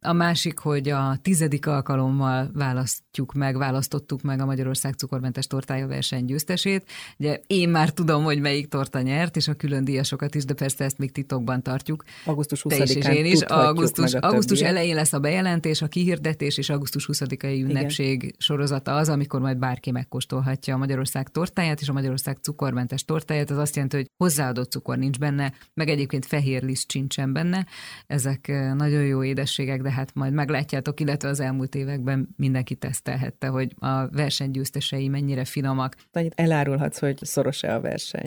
[0.06, 6.24] A másik, hogy a tizedik alkalommal választjuk meg, választottuk meg a Magyarország cukormentes tortája verseny
[6.24, 6.90] győztesét.
[7.18, 10.84] Ugye én már tudom, hogy melyik torta nyert, és a külön díjasokat is, de persze
[10.84, 12.04] ezt még titokban tartjuk.
[12.24, 13.40] Augusztus 20-án Te is és én is.
[13.40, 18.34] Augusztus, augusztus elején lesz a bejelentés, a kihirdetés, és augusztus 20-ai ünnepség Igen.
[18.38, 23.50] sorozata az, amikor majd bárki megkóstolhatja a Magyarország tortáját, és a Magyarország cukormentes tortáját.
[23.50, 27.66] Az azt jelenti, hogy hozzáadott cukor nincs benne, meg egyébként fehér liszt sincsen benne.
[28.06, 33.46] Ezek eh, nagyon jó édességek, de hát majd meglátjátok, illetve az elmúlt években mindenki tesztelhette,
[33.46, 35.96] hogy a versenygyőztesei mennyire finomak.
[36.12, 38.26] Annyit elárulhatsz, hogy szoros-e a verseny?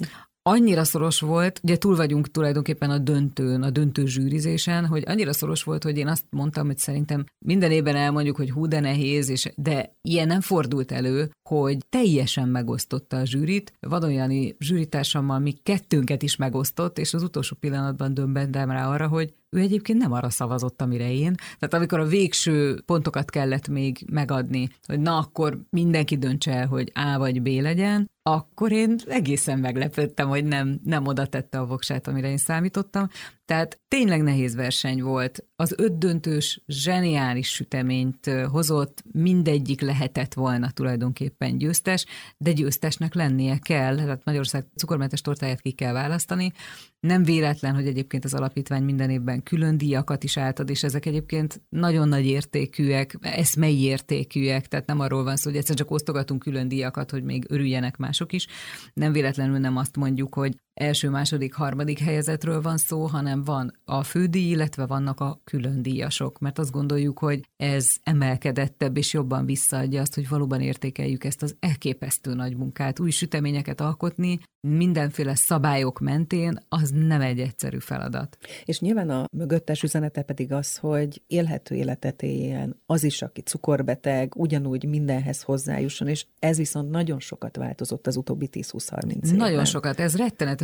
[0.50, 5.64] annyira szoros volt, ugye túl vagyunk tulajdonképpen a döntőn, a döntő zsűrizésen, hogy annyira szoros
[5.64, 9.52] volt, hogy én azt mondtam, hogy szerintem minden évben elmondjuk, hogy hú, de nehéz, és
[9.56, 13.74] de ilyen nem fordult elő, hogy teljesen megosztotta a zsűrit.
[13.80, 19.34] Van olyan zsűritársammal, mi kettőnket is megosztott, és az utolsó pillanatban dömbentem rá arra, hogy
[19.50, 21.36] ő egyébként nem arra szavazott, amire én.
[21.36, 26.92] Tehát amikor a végső pontokat kellett még megadni, hogy na akkor mindenki döntse el, hogy
[26.94, 32.08] A vagy B legyen, akkor én egészen meglepődtem, hogy nem, nem oda tette a voksát,
[32.08, 33.10] amire én számítottam.
[33.50, 35.46] Tehát tényleg nehéz verseny volt.
[35.56, 42.06] Az ötdöntős zseniális süteményt hozott, mindegyik lehetett volna tulajdonképpen győztes,
[42.38, 46.52] de győztesnek lennie kell, tehát Magyarország cukormentes tortáját ki kell választani.
[47.00, 51.62] Nem véletlen, hogy egyébként az alapítvány minden évben külön díjakat is átad, és ezek egyébként
[51.70, 56.68] nagyon nagy értékűek, eszmei értékűek, tehát nem arról van szó, hogy egyszer csak osztogatunk külön
[56.68, 58.48] díjakat, hogy még örüljenek mások is.
[58.94, 64.04] Nem véletlenül nem azt mondjuk, hogy első, második, harmadik helyezetről van szó, hanem van a
[64.04, 70.02] fődíj, illetve vannak a külön díjasok, mert azt gondoljuk, hogy ez emelkedettebb és jobban visszaadja
[70.02, 73.00] azt, hogy valóban értékeljük ezt az elképesztő nagy munkát.
[73.00, 78.38] Új süteményeket alkotni, mindenféle szabályok mentén, az nem egy egyszerű feladat.
[78.66, 84.36] És nyilván a mögöttes üzenete pedig az, hogy élhető életet éljen az is, aki cukorbeteg,
[84.36, 89.36] ugyanúgy mindenhez hozzájusson, és ez viszont nagyon sokat változott az utóbbi 10-20-30 évben.
[89.36, 90.16] Nagyon sokat, ez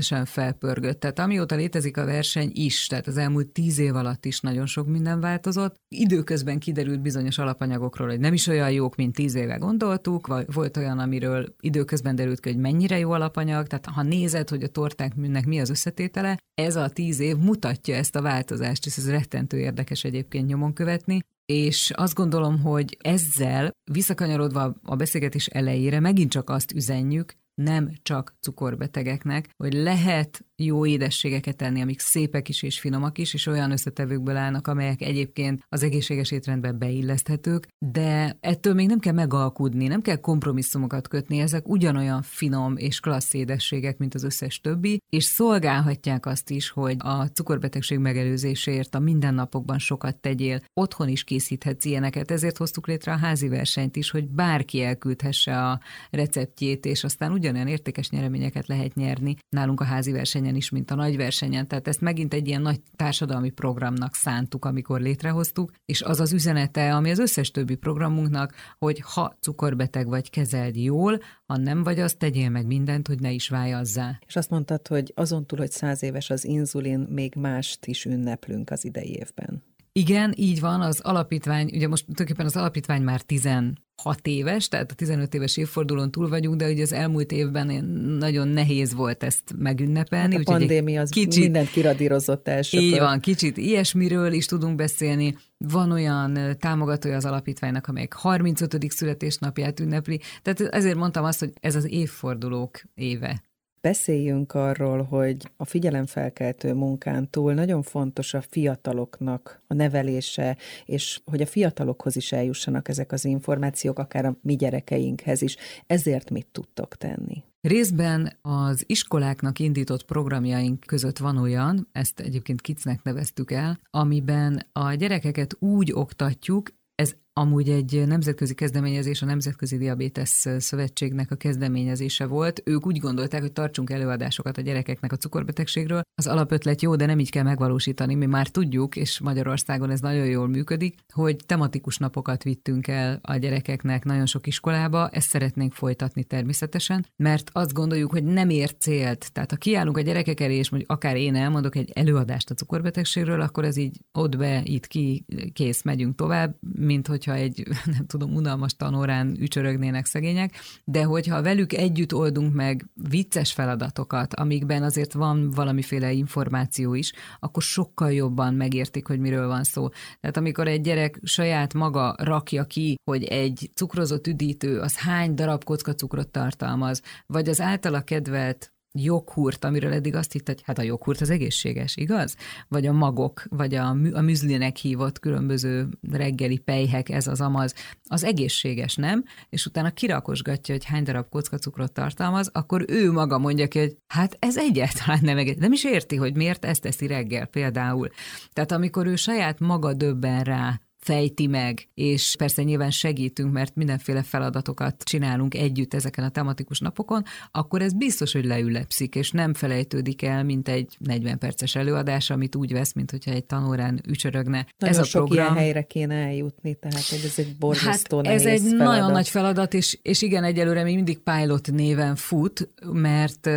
[0.09, 0.99] rettenetesen felpörgött.
[0.99, 4.87] Tehát amióta létezik a verseny is, tehát az elmúlt tíz év alatt is nagyon sok
[4.87, 5.75] minden változott.
[5.87, 10.77] Időközben kiderült bizonyos alapanyagokról, hogy nem is olyan jók, mint tíz éve gondoltuk, vagy volt
[10.77, 15.45] olyan, amiről időközben derült ki, hogy mennyire jó alapanyag, tehát ha nézed, hogy a tortánknak
[15.45, 20.03] mi az összetétele, ez a tíz év mutatja ezt a változást, és ez rettentő érdekes
[20.03, 21.19] egyébként nyomon követni.
[21.45, 28.35] és azt gondolom, hogy ezzel visszakanyarodva a beszélgetés elejére megint csak azt üzenjük, nem csak
[28.39, 34.35] cukorbetegeknek, hogy lehet jó édességeket tenni, amik szépek is és finomak is, és olyan összetevőkből
[34.35, 40.15] állnak, amelyek egyébként az egészséges étrendbe beilleszthetők, de ettől még nem kell megalkudni, nem kell
[40.15, 46.49] kompromisszumokat kötni, ezek ugyanolyan finom és klassz édességek, mint az összes többi, és szolgálhatják azt
[46.49, 52.87] is, hogy a cukorbetegség megelőzéséért a mindennapokban sokat tegyél, otthon is készíthetsz ilyeneket, ezért hoztuk
[52.87, 58.67] létre a házi versenyt is, hogy bárki elküldhesse a receptjét, és aztán ugyanolyan értékes nyereményeket
[58.67, 59.35] lehet nyerni.
[59.49, 61.67] Nálunk a házi verseny versenyen is, mint a nagy versenyen.
[61.67, 66.95] Tehát ezt megint egy ilyen nagy társadalmi programnak szántuk, amikor létrehoztuk, és az az üzenete,
[66.95, 72.17] ami az összes többi programunknak, hogy ha cukorbeteg vagy, kezeld jól, ha nem vagy, azt
[72.17, 74.19] tegyél meg mindent, hogy ne is vájazzá.
[74.25, 78.69] És azt mondtad, hogy azon túl, hogy száz éves az inzulin, még mást is ünneplünk
[78.69, 79.63] az idei évben.
[79.99, 83.75] Igen, így van, az alapítvány, ugye most tulajdonképpen az alapítvány már 16
[84.21, 87.86] éves, tehát a 15 éves évfordulón túl vagyunk, de ugye az elmúlt évben
[88.19, 90.36] nagyon nehéz volt ezt megünnepelni.
[90.36, 92.79] Hát a pandémia az kicsit, mindent kiradírozott első.
[92.79, 95.38] Így van, kicsit ilyesmiről is tudunk beszélni.
[95.58, 98.91] Van olyan támogatója az alapítványnak, amelyik 35.
[98.91, 100.19] születésnapját ünnepli.
[100.41, 103.43] Tehát ezért mondtam azt, hogy ez az évfordulók éve.
[103.86, 111.41] Beszéljünk arról, hogy a figyelemfelkeltő munkán túl nagyon fontos a fiataloknak a nevelése, és hogy
[111.41, 115.58] a fiatalokhoz is eljussanak ezek az információk, akár a mi gyerekeinkhez is.
[115.88, 117.43] Ezért mit tudtok tenni?
[117.62, 124.93] Részben az iskoláknak indított programjaink között van olyan, ezt egyébként kicnek neveztük el, amiben a
[124.93, 132.62] gyerekeket úgy oktatjuk, ez amúgy egy nemzetközi kezdeményezés, a Nemzetközi Diabétesz Szövetségnek a kezdeményezése volt.
[132.65, 136.02] Ők úgy gondolták, hogy tartsunk előadásokat a gyerekeknek a cukorbetegségről.
[136.15, 138.15] Az alapötlet jó, de nem így kell megvalósítani.
[138.15, 143.36] Mi már tudjuk, és Magyarországon ez nagyon jól működik, hogy tematikus napokat vittünk el a
[143.36, 145.10] gyerekeknek nagyon sok iskolába.
[145.10, 149.32] Ezt szeretnénk folytatni természetesen, mert azt gondoljuk, hogy nem ér célt.
[149.34, 153.41] Tehát ha kiállunk a gyerekek elé, és mondjuk akár én elmondok egy előadást a cukorbetegségről,
[153.41, 158.05] akkor ez így ott be, itt ki, kész, megyünk tovább, mint hogy hogyha egy, nem
[158.05, 165.13] tudom, unalmas tanórán ücsörögnének szegények, de hogyha velük együtt oldunk meg vicces feladatokat, amikben azért
[165.13, 169.88] van valamiféle információ is, akkor sokkal jobban megértik, hogy miről van szó.
[170.21, 175.63] Tehát amikor egy gyerek saját maga rakja ki, hogy egy cukrozott üdítő az hány darab
[175.63, 180.81] kocka cukrot tartalmaz, vagy az általa kedvelt joghurt, amiről eddig azt hitt, hogy hát a
[180.81, 182.36] joghurt az egészséges, igaz?
[182.67, 187.73] Vagy a magok, vagy a, a műzlinek hívott különböző reggeli pejhek, ez az amaz,
[188.08, 189.23] az egészséges, nem?
[189.49, 193.97] És utána kirakosgatja, hogy hány darab kocka cukrot tartalmaz, akkor ő maga mondja ki, hogy
[194.08, 195.58] hát ez egyáltalán nem egész.
[195.58, 198.10] Nem is érti, hogy miért ezt teszi reggel például.
[198.53, 204.23] Tehát amikor ő saját maga döbben rá, fejti meg, és persze nyilván segítünk, mert mindenféle
[204.23, 210.21] feladatokat csinálunk együtt ezeken a tematikus napokon, akkor ez biztos, hogy leülepszik, és nem felejtődik
[210.21, 214.67] el, mint egy 40 perces előadás, amit úgy vesz, mint hogyha egy tanórán ücsörögne.
[214.77, 215.45] Nagyon ez a sok program...
[215.45, 218.87] ilyen helyre kéne eljutni, tehát hogy ez egy borzasztó hát ez egy feladat.
[218.87, 223.49] nagyon nagy feladat, és, és igen, egyelőre még mindig pilot néven fut, mert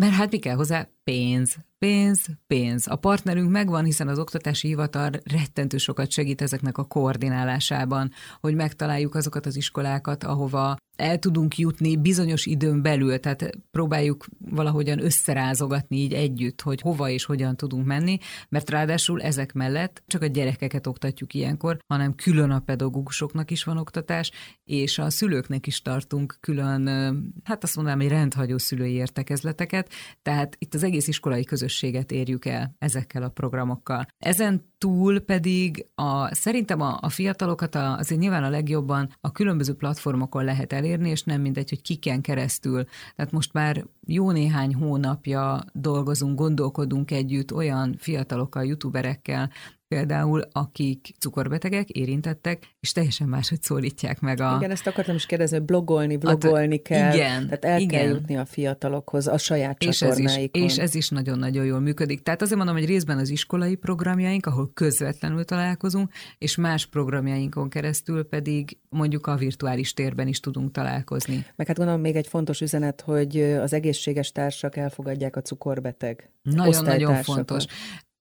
[0.00, 0.88] mert hát mi kell hozzá?
[1.04, 1.56] Pénz.
[1.78, 2.86] Pénz, pénz.
[2.88, 8.10] A partnerünk megvan, hiszen az oktatási hivatal rettentő sokat segít ezeknek a koordinálásában,
[8.40, 15.04] hogy megtaláljuk azokat az iskolákat, ahova el tudunk jutni bizonyos időn belül, tehát próbáljuk valahogyan
[15.04, 20.26] összerázogatni így együtt, hogy hova és hogyan tudunk menni, mert ráadásul ezek mellett csak a
[20.26, 24.30] gyerekeket oktatjuk ilyenkor, hanem külön a pedagógusoknak is van oktatás,
[24.64, 26.86] és a szülőknek is tartunk külön,
[27.44, 29.90] hát azt mondanám, hogy rendhagyó szülői értekezleteket,
[30.22, 34.06] tehát itt az egész iskolai közösséget érjük el ezekkel a programokkal.
[34.18, 39.74] Ezen túl pedig a, szerintem a, a fiatalokat a, azért nyilván a legjobban a különböző
[39.74, 42.84] platformokon lehet elérni, és nem mindegy, hogy kiken keresztül.
[43.16, 49.50] Tehát most már jó néhány hónapja dolgozunk, gondolkodunk együtt olyan fiatalokkal, youtuberekkel,
[49.88, 54.54] például, akik cukorbetegek, érintettek, és teljesen máshogy szólítják meg a...
[54.58, 57.14] Igen, ezt akartam is kérdezni, hogy blogolni, blogolni kell.
[57.14, 58.00] Igen, tehát el igen.
[58.00, 60.62] kell jutni a fiatalokhoz a saját és csatornáikon.
[60.62, 62.22] Ez is, és ez is nagyon-nagyon jól működik.
[62.22, 68.24] Tehát azért mondom, hogy részben az iskolai programjaink, ahol közvetlenül találkozunk, és más programjainkon keresztül
[68.24, 71.46] pedig mondjuk a virtuális térben is tudunk találkozni.
[71.56, 77.14] Meg hát gondolom még egy fontos üzenet, hogy az egészséges társak elfogadják a cukorbeteg Nagyon-nagyon
[77.14, 77.66] fontos.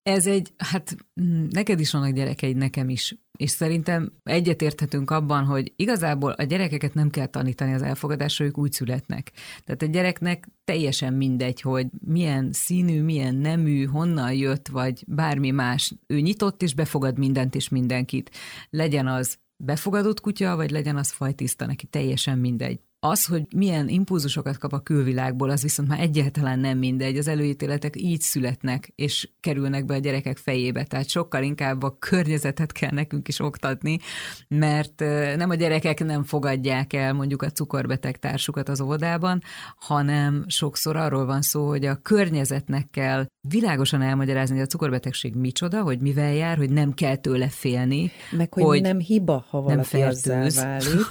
[0.06, 3.16] Ez egy, hát mm, neked is vannak gyerekeid, nekem is.
[3.38, 8.72] és szerintem egyetérthetünk abban, hogy igazából a gyerekeket nem kell tanítani az elfogadásra, ők úgy
[8.72, 9.32] születnek.
[9.64, 15.94] Tehát a gyereknek teljesen mindegy, hogy milyen színű, milyen nemű, honnan jött, vagy bármi más.
[16.08, 18.32] Ő nyitott és befogad mindent és mindenkit.
[18.70, 22.80] Legyen az befogadott kutya, vagy legyen az fajtiszta, neki teljesen mindegy.
[23.08, 27.18] Az, hogy milyen impulzusokat kap a külvilágból, az viszont már egyáltalán nem mindegy.
[27.18, 30.84] Az előítéletek így születnek, és kerülnek be a gyerekek fejébe.
[30.84, 34.00] Tehát sokkal inkább a környezetet kell nekünk is oktatni,
[34.48, 35.00] mert
[35.36, 39.42] nem a gyerekek nem fogadják el mondjuk a cukorbeteg társukat az óvodában,
[39.76, 45.82] hanem sokszor arról van szó, hogy a környezetnek kell világosan elmagyarázni, hogy a cukorbetegség micsoda,
[45.82, 48.12] hogy mivel jár, hogy nem kell tőle félni.
[48.32, 51.08] Meg hogy, hogy nem hiba, ha valaki nem azzá válik.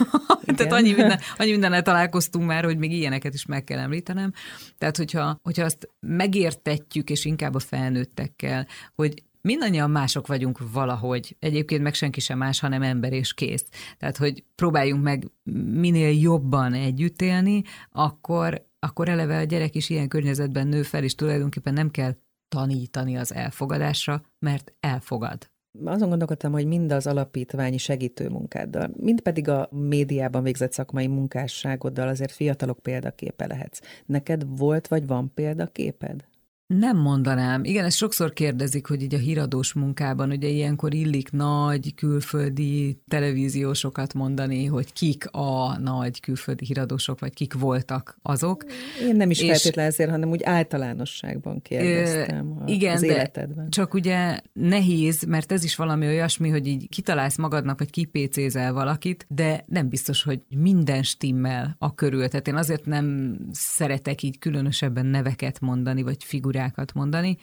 [0.57, 4.33] Tehát annyi, minden, annyi mindennel találkoztunk már, hogy még ilyeneket is meg kell említenem.
[4.79, 11.37] Tehát, hogyha, hogyha azt megértetjük, és inkább a felnőttekkel, hogy mindannyian mások vagyunk valahogy.
[11.39, 13.67] Egyébként meg senki sem más, hanem ember és kész.
[13.99, 15.31] Tehát, hogy próbáljunk meg
[15.73, 21.15] minél jobban együtt élni, akkor, akkor eleve a gyerek is ilyen környezetben nő fel, és
[21.15, 22.17] tulajdonképpen nem kell
[22.55, 25.53] tanítani az elfogadásra, mert elfogad.
[25.85, 32.09] Azon gondolkodtam, hogy mind az alapítványi segítő munkáddal, mind pedig a médiában végzett szakmai munkásságoddal
[32.09, 33.81] azért fiatalok példaképe lehetsz.
[34.07, 36.25] Neked volt vagy van példaképed?
[36.67, 37.65] Nem mondanám.
[37.65, 44.15] Igen, ezt sokszor kérdezik, hogy így a híradós munkában, ugye ilyenkor illik nagy külföldi televíziósokat
[44.15, 48.65] mondani, hogy kik a nagy külföldi híradósok, vagy kik voltak azok.
[49.09, 53.71] Én nem is és, feltétlenül ezért, hanem úgy általánosságban kérdeztem a, igen, az életedben.
[53.71, 59.27] csak ugye nehéz, mert ez is valami olyasmi, hogy így kitalálsz magadnak, vagy kipécézel valakit,
[59.29, 62.29] de nem biztos, hogy minden stimmel a körül.
[62.29, 67.37] Tehát én azért nem szeretek így különösebben neveket mondani, vagy figurát figurákat mondani,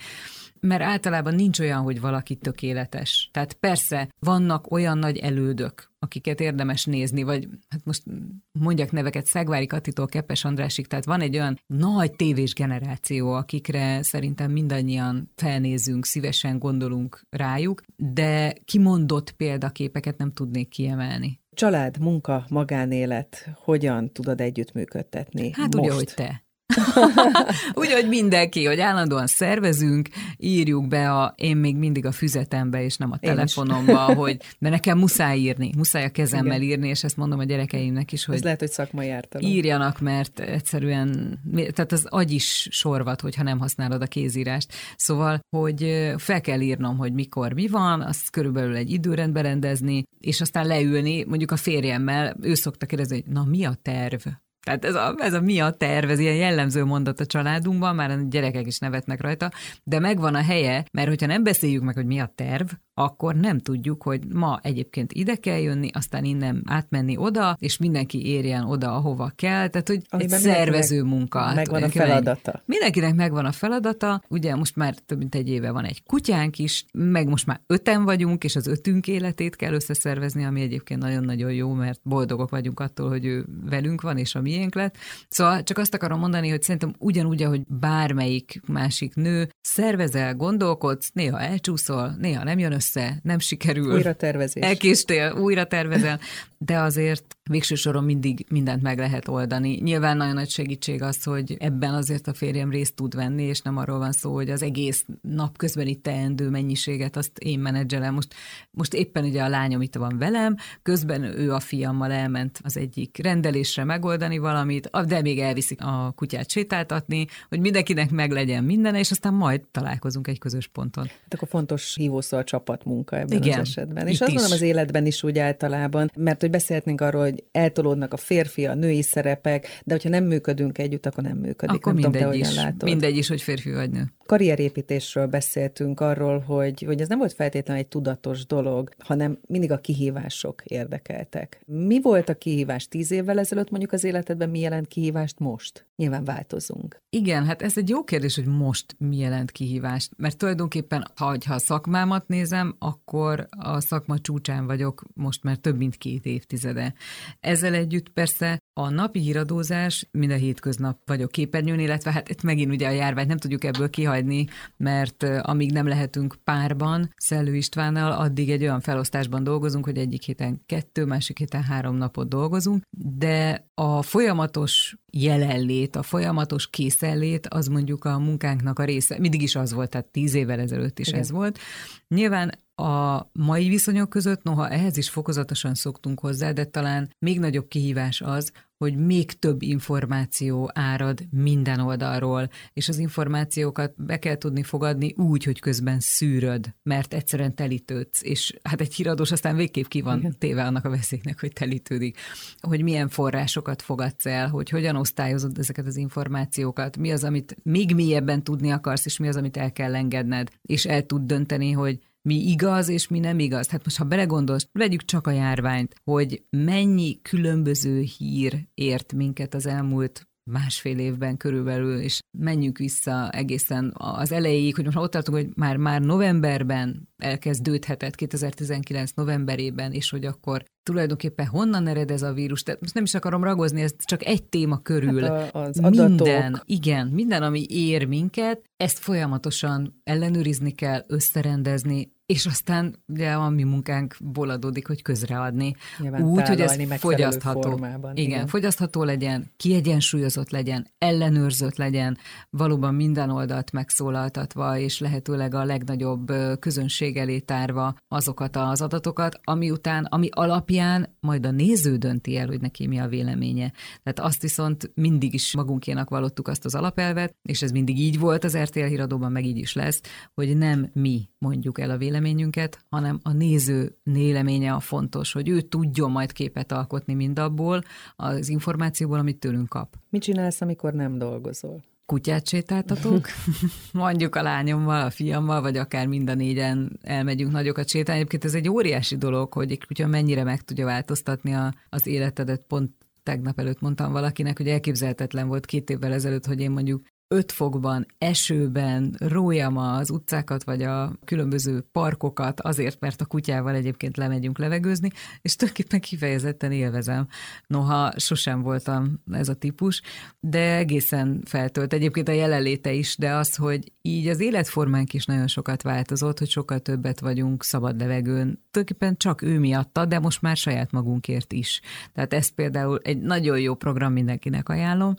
[0.60, 3.30] mert általában nincs olyan, hogy valaki tökéletes.
[3.34, 8.04] Tehát persze vannak olyan nagy elődök, akiket érdemes nézni, vagy hát most
[8.52, 14.52] mondjak neveket Szegvári Katitól Kepes Andrásig, tehát van egy olyan nagy tévés generáció, akikre szerintem
[14.52, 21.40] mindannyian felnézünk, szívesen gondolunk rájuk, de kimondott példaképeket nem tudnék kiemelni.
[21.54, 25.52] Család, munka, magánélet, hogyan tudod együttműködtetni?
[25.54, 25.86] Hát most?
[25.86, 26.44] úgy, ahogy te.
[27.82, 32.98] Úgy, hogy mindenki, hogy állandóan szervezünk, írjuk be a, én még mindig a füzetembe, és
[32.98, 36.70] nem a telefonomba, hogy de nekem muszáj írni, muszáj a kezemmel Igen.
[36.70, 39.50] írni, és ezt mondom a gyerekeimnek is, hogy Ez lehet, hogy szakmai ártalom.
[39.50, 44.74] Írjanak, mert egyszerűen, tehát az agy is sorvat, hogyha nem használod a kézírást.
[44.96, 50.42] Szóval, hogy fel kell írnom, hogy mikor mi van, azt körülbelül egy időrendbe rendezni, és
[50.42, 54.22] aztán leülni, mondjuk a férjemmel, ő szokta kérdezni, hogy na mi a terv?
[54.66, 58.12] Tehát ez a, ez a mi a terv, ez ilyen jellemző mondat a családunkban, már
[58.12, 59.52] a gyerekek is nevetnek rajta,
[59.84, 63.60] de megvan a helye, mert hogyha nem beszéljük meg, hogy mi a terv, akkor nem
[63.60, 68.96] tudjuk, hogy ma egyébként ide kell jönni, aztán innen átmenni oda, és mindenki érjen oda,
[68.96, 69.68] ahova kell.
[69.68, 71.54] Tehát, hogy Amiben egy szervező munka.
[71.54, 72.62] Megvan a feladata.
[72.66, 74.22] Mindenkinek megvan a feladata.
[74.28, 78.04] Ugye most már több mint egy éve van egy kutyánk is, meg most már öten
[78.04, 83.10] vagyunk, és az ötünk életét kell összeszervezni, ami egyébként nagyon-nagyon jó, mert boldogok vagyunk attól,
[83.10, 84.98] hogy ő velünk van, és a miénk lett.
[85.30, 91.40] Szóval csak azt akarom mondani, hogy szerintem ugyanúgy, ahogy bármelyik másik nő, szervezel, gondolkodsz, néha
[91.40, 93.94] elcsúszol, néha nem jön össze, nem sikerül.
[93.94, 94.64] Újra tervezés.
[94.64, 96.20] Elkéstél, újra tervezel,
[96.58, 99.80] de azért végső soron mindig mindent meg lehet oldani.
[99.84, 103.78] Nyilván nagyon nagy segítség az, hogy ebben azért a férjem részt tud venni, és nem
[103.78, 108.14] arról van szó, hogy az egész nap közben itt teendő mennyiséget azt én menedzselem.
[108.14, 108.34] Most,
[108.72, 113.20] most éppen ugye a lányom itt van velem, közben ő a fiammal elment az egyik
[113.24, 119.12] rendelésre megoldani valamit, de még elviszik a kutyát sétáltatni, hogy mindenkinek meg legyen minden, és
[119.12, 121.06] aztán majd találkozunk egy közös ponton.
[121.06, 124.08] Hát akkor fontos hívószó a csapatmunka ebben Igen, az esetben.
[124.08, 128.18] És azt mondom az életben is úgy általában, mert hogy beszélhetnénk arról, hogy eltolódnak a
[128.18, 131.76] férfi, a női szerepek, de hogyha nem működünk együtt, akkor nem működik.
[131.76, 132.56] Akkor nem mindegy tudom, te is.
[132.56, 132.84] Látod.
[132.84, 134.14] Mindegy is, hogy férfi vagy nő.
[134.32, 139.78] Karrierépítésről beszéltünk arról, hogy, hogy ez nem volt feltétlenül egy tudatos dolog, hanem mindig a
[139.78, 141.62] kihívások érdekeltek.
[141.66, 145.88] Mi volt a kihívás tíz évvel ezelőtt mondjuk az életedben, mi jelent kihívást most?
[145.96, 146.98] Nyilván változunk.
[147.10, 151.54] Igen, hát ez egy jó kérdés, hogy most mi jelent kihívást, mert tulajdonképpen, ha, ha
[151.54, 156.94] a szakmámat nézem, akkor a szakma csúcsán vagyok most már több mint két évtizede.
[157.40, 162.72] Ezzel együtt persze a napi híradózás, mind a hétköznap vagyok képernyőn, illetve hát itt megint
[162.72, 168.50] ugye a járványt nem tudjuk ebből kihagyni, mert amíg nem lehetünk párban Szellő Istvánnal, addig
[168.50, 172.84] egy olyan felosztásban dolgozunk, hogy egyik héten kettő, másik héten három napot dolgozunk,
[173.18, 179.20] de a folyamatos jelenlét, a folyamatos készenlét, az mondjuk a munkánknak a része.
[179.20, 181.20] Mindig is az volt, tehát tíz évvel ezelőtt is Igen.
[181.20, 181.60] ez volt.
[182.08, 187.68] Nyilván A mai viszonyok között, noha ehhez is fokozatosan szoktunk hozzá, de talán még nagyobb
[187.68, 194.64] kihívás az, hogy még több információ árad minden oldalról, és az információkat be kell tudni
[194.64, 200.02] fogadni úgy, hogy közben szűröd, mert egyszerűen telítődsz, és hát egy híradós aztán végképp ki
[200.02, 200.36] van Igen.
[200.38, 202.18] téve annak a veszélynek, hogy telítődik,
[202.60, 207.96] hogy milyen forrásokat fogadsz el, hogy hogyan osztályozod ezeket az információkat, mi az, amit még
[207.96, 212.00] mélyebben tudni akarsz, és mi az, amit el kell engedned, és el tud dönteni, hogy
[212.22, 213.68] mi igaz és mi nem igaz.
[213.68, 219.66] Hát most, ha belegondolsz, vegyük csak a járványt, hogy mennyi különböző hír ért minket az
[219.66, 225.50] elmúlt másfél évben körülbelül, és menjünk vissza egészen az elejéig, hogy most ott tartunk, hogy
[225.56, 232.64] már, már novemberben elkezdődhetett 2019 novemberében, és hogy akkor tulajdonképpen honnan ered ez a vírus.
[232.64, 235.22] Tehát most nem is akarom ragozni, ez csak egy téma körül.
[235.22, 243.04] Hát az minden, igen, minden, ami ér minket, ezt folyamatosan ellenőrizni kell, összerendezni, és aztán
[243.08, 245.76] ugye a mi munkánk adódik, hogy közreadni.
[245.98, 247.62] Nyilván úgy, hogy ez fogyasztható.
[247.62, 252.18] Formában, igen, igen, fogyasztható legyen, kiegyensúlyozott legyen, ellenőrzött legyen,
[252.50, 259.72] valóban minden oldalt megszólaltatva, és lehetőleg a legnagyobb közönség elé tárva azokat az adatokat, ami
[259.72, 263.72] után, ami alapján majd a néző dönti el, hogy neki mi a véleménye.
[264.04, 268.44] Tehát azt viszont mindig is magunkénak vallottuk azt az alapelvet, és ez mindig így volt
[268.44, 270.02] az RTL híradóban, meg így is lesz,
[270.34, 275.62] hogy nem mi mondjuk el a véleményünket, hanem a néző véleménye a fontos, hogy ő
[275.62, 277.84] tudjon majd képet alkotni mindabból
[278.16, 279.96] az információból, amit tőlünk kap.
[280.10, 281.84] Mit csinálsz, amikor nem dolgozol?
[282.06, 283.28] kutyát sétáltatunk,
[283.94, 288.20] mondjuk a lányommal, a fiammal, vagy akár mind a négyen elmegyünk nagyokat sétálni.
[288.20, 292.62] Egyébként ez egy óriási dolog, hogy egy kutya mennyire meg tudja változtatni a, az életedet.
[292.68, 292.92] Pont
[293.24, 297.02] tegnap előtt mondtam valakinek, hogy elképzelhetetlen volt két évvel ezelőtt, hogy én mondjuk
[297.32, 304.18] öt fokban, esőben rójam az utcákat, vagy a különböző parkokat azért, mert a kutyával egyébként
[304.18, 305.12] lemegyünk levegőzni,
[305.42, 307.28] és tulajdonképpen kifejezetten élvezem.
[307.68, 310.02] Noha sosem voltam ez a típus,
[310.40, 311.94] de egészen feltölt.
[311.94, 316.50] Egyébként a jelenléte is, de az, hogy így az életformánk is nagyon sokat változott, hogy
[316.50, 318.64] sokkal többet vagyunk szabad levegőn.
[318.72, 321.82] Tulajdonképpen csak ő miatta, de most már saját magunkért is.
[322.14, 325.16] Tehát ez például egy nagyon jó program, mindenkinek ajánlom.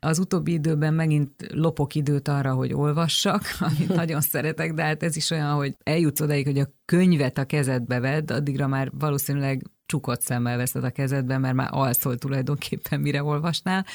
[0.00, 5.16] Az utóbbi időben megint lopok időt arra, hogy olvassak, amit nagyon szeretek, de hát ez
[5.16, 10.20] is olyan, hogy eljutsz odaig, hogy a könyvet a kezedbe vedd, addigra már valószínűleg csukott
[10.20, 13.86] szemmel veszed a kezedbe, mert már alszol tulajdonképpen, mire olvasnál,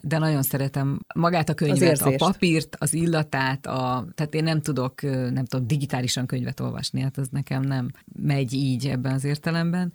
[0.00, 5.02] de nagyon szeretem magát a könyvet, a papírt, az illatát, a, tehát én nem tudok,
[5.02, 7.90] nem tudom, digitálisan könyvet olvasni, hát az nekem nem
[8.22, 9.92] megy így ebben az értelemben,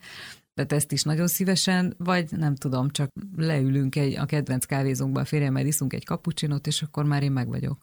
[0.54, 5.26] tehát ezt is nagyon szívesen, vagy nem tudom, csak leülünk egy, a kedvenc kávézónkba a
[5.26, 7.78] férjemmel, iszunk egy kapucsinot, és akkor már én meg vagyok.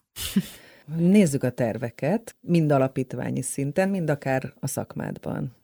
[0.95, 5.55] Nézzük a terveket, mind alapítványi szinten, mind akár a szakmádban.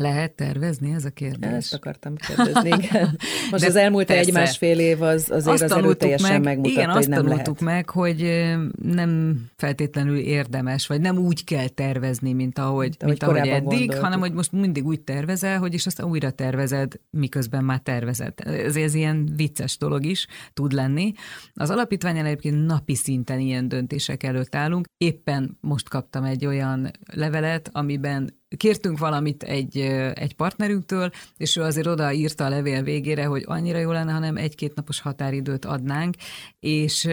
[0.00, 1.50] Lehet tervezni, ez a kérdés?
[1.50, 3.18] Ezt akartam kérdezni, igen.
[3.50, 7.08] Most De az elmúlt egy-másfél év az, azért azt az erőteljesen meg, megmutatta, igen, hogy
[7.08, 7.60] nem lehet.
[7.60, 8.46] meg, hogy
[8.82, 14.04] nem feltétlenül érdemes, vagy nem úgy kell tervezni, mint ahogy, mint, mint ahogy eddig, gondoltuk.
[14.04, 18.32] hanem hogy most mindig úgy tervezel, hogy és aztán újra tervezed, miközben már tervezed.
[18.44, 21.12] Ez, ez ilyen vicces dolog is tud lenni.
[21.54, 24.86] Az alapítványon egyébként napi szinten ilyen döntések előtt állunk.
[24.96, 29.78] Éppen most kaptam egy olyan levelet, amiben kértünk valamit egy,
[30.14, 34.74] egy partnerünktől, és ő azért odaírta a levél végére, hogy annyira jó lenne, hanem egy-két
[34.74, 36.14] napos határidőt adnánk,
[36.60, 37.08] és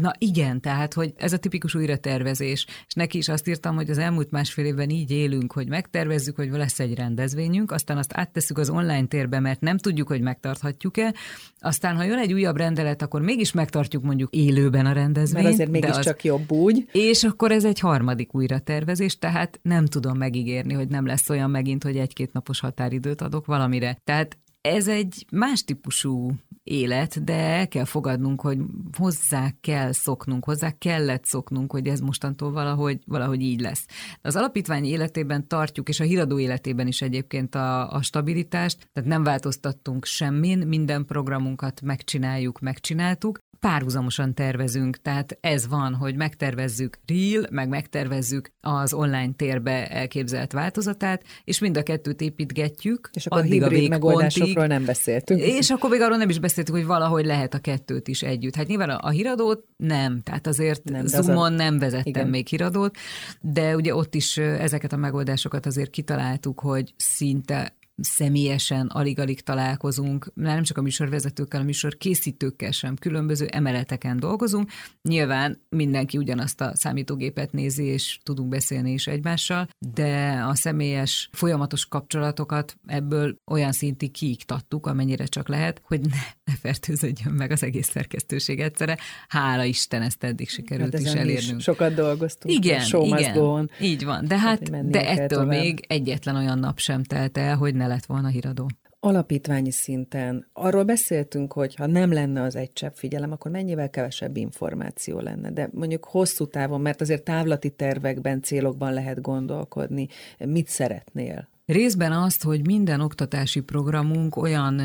[0.00, 2.66] Na igen, tehát, hogy ez a tipikus újratervezés.
[2.86, 6.50] És neki is azt írtam, hogy az elmúlt másfél évben így élünk, hogy megtervezzük, hogy
[6.50, 11.14] lesz egy rendezvényünk, aztán azt áttesszük az online térbe, mert nem tudjuk, hogy megtarthatjuk-e.
[11.58, 15.42] Aztán, ha jön egy újabb rendelet, akkor mégis megtartjuk mondjuk élőben a rendezvényt.
[15.42, 16.24] Mert azért mégiscsak az...
[16.24, 16.88] jobb úgy.
[16.92, 21.82] És akkor ez egy harmadik újratervezés, tehát nem tudom megígérni, hogy nem lesz olyan megint,
[21.82, 23.98] hogy egy-két napos határidőt adok valamire.
[24.04, 26.32] Tehát ez egy más típusú
[26.62, 28.58] élet, de el kell fogadnunk, hogy
[28.98, 33.86] hozzá kell szoknunk, hozzá kellett szoknunk, hogy ez mostantól valahogy, valahogy így lesz.
[34.22, 39.22] Az alapítvány életében tartjuk, és a híradó életében is egyébként a, a stabilitást, tehát nem
[39.22, 47.68] változtattunk semmin, minden programunkat megcsináljuk, megcsináltuk, párhuzamosan tervezünk, tehát ez van, hogy megtervezzük Real, meg
[47.68, 53.10] megtervezzük az online térbe elképzelt változatát, és mind a kettőt építgetjük.
[53.12, 55.40] És akkor a hibrid a megoldásokról nem beszéltünk.
[55.40, 58.54] És akkor még arról nem is beszéltük, hogy valahogy lehet a kettőt is együtt.
[58.54, 61.56] Hát nyilván a, a híradót nem, tehát azért nem, Zoomon a...
[61.56, 62.28] nem vezettem Igen.
[62.28, 62.96] még híradót,
[63.40, 70.62] de ugye ott is ezeket a megoldásokat azért kitaláltuk, hogy szinte személyesen alig-alig találkozunk, nem
[70.62, 74.70] csak a műsorvezetőkkel, a műsor készítőkkel sem, különböző emeleteken dolgozunk.
[75.02, 81.86] Nyilván mindenki ugyanazt a számítógépet nézi, és tudunk beszélni is egymással, de a személyes folyamatos
[81.86, 87.88] kapcsolatokat ebből olyan szintig kiiktattuk, amennyire csak lehet, hogy ne, ne fertőződjön meg az egész
[87.88, 88.98] szerkesztőség egyszerre.
[89.28, 91.58] Hála Isten, ezt eddig sikerült hát is elérnünk.
[91.58, 92.54] Is sokat dolgoztunk.
[92.54, 94.26] Igen, igen, így van.
[94.26, 95.48] De hát, de ettől tovább.
[95.48, 98.66] még egyetlen olyan nap sem telt el, hogy ne lett volna híradó
[99.00, 104.36] alapítványi szinten arról beszéltünk, hogy ha nem lenne az egy csepp figyelem, akkor mennyivel kevesebb
[104.36, 105.50] információ lenne.
[105.50, 110.08] De mondjuk hosszú távon, mert azért távlati tervekben, célokban lehet gondolkodni.
[110.38, 111.48] Mit szeretnél?
[111.66, 114.80] Részben azt, hogy minden oktatási programunk olyan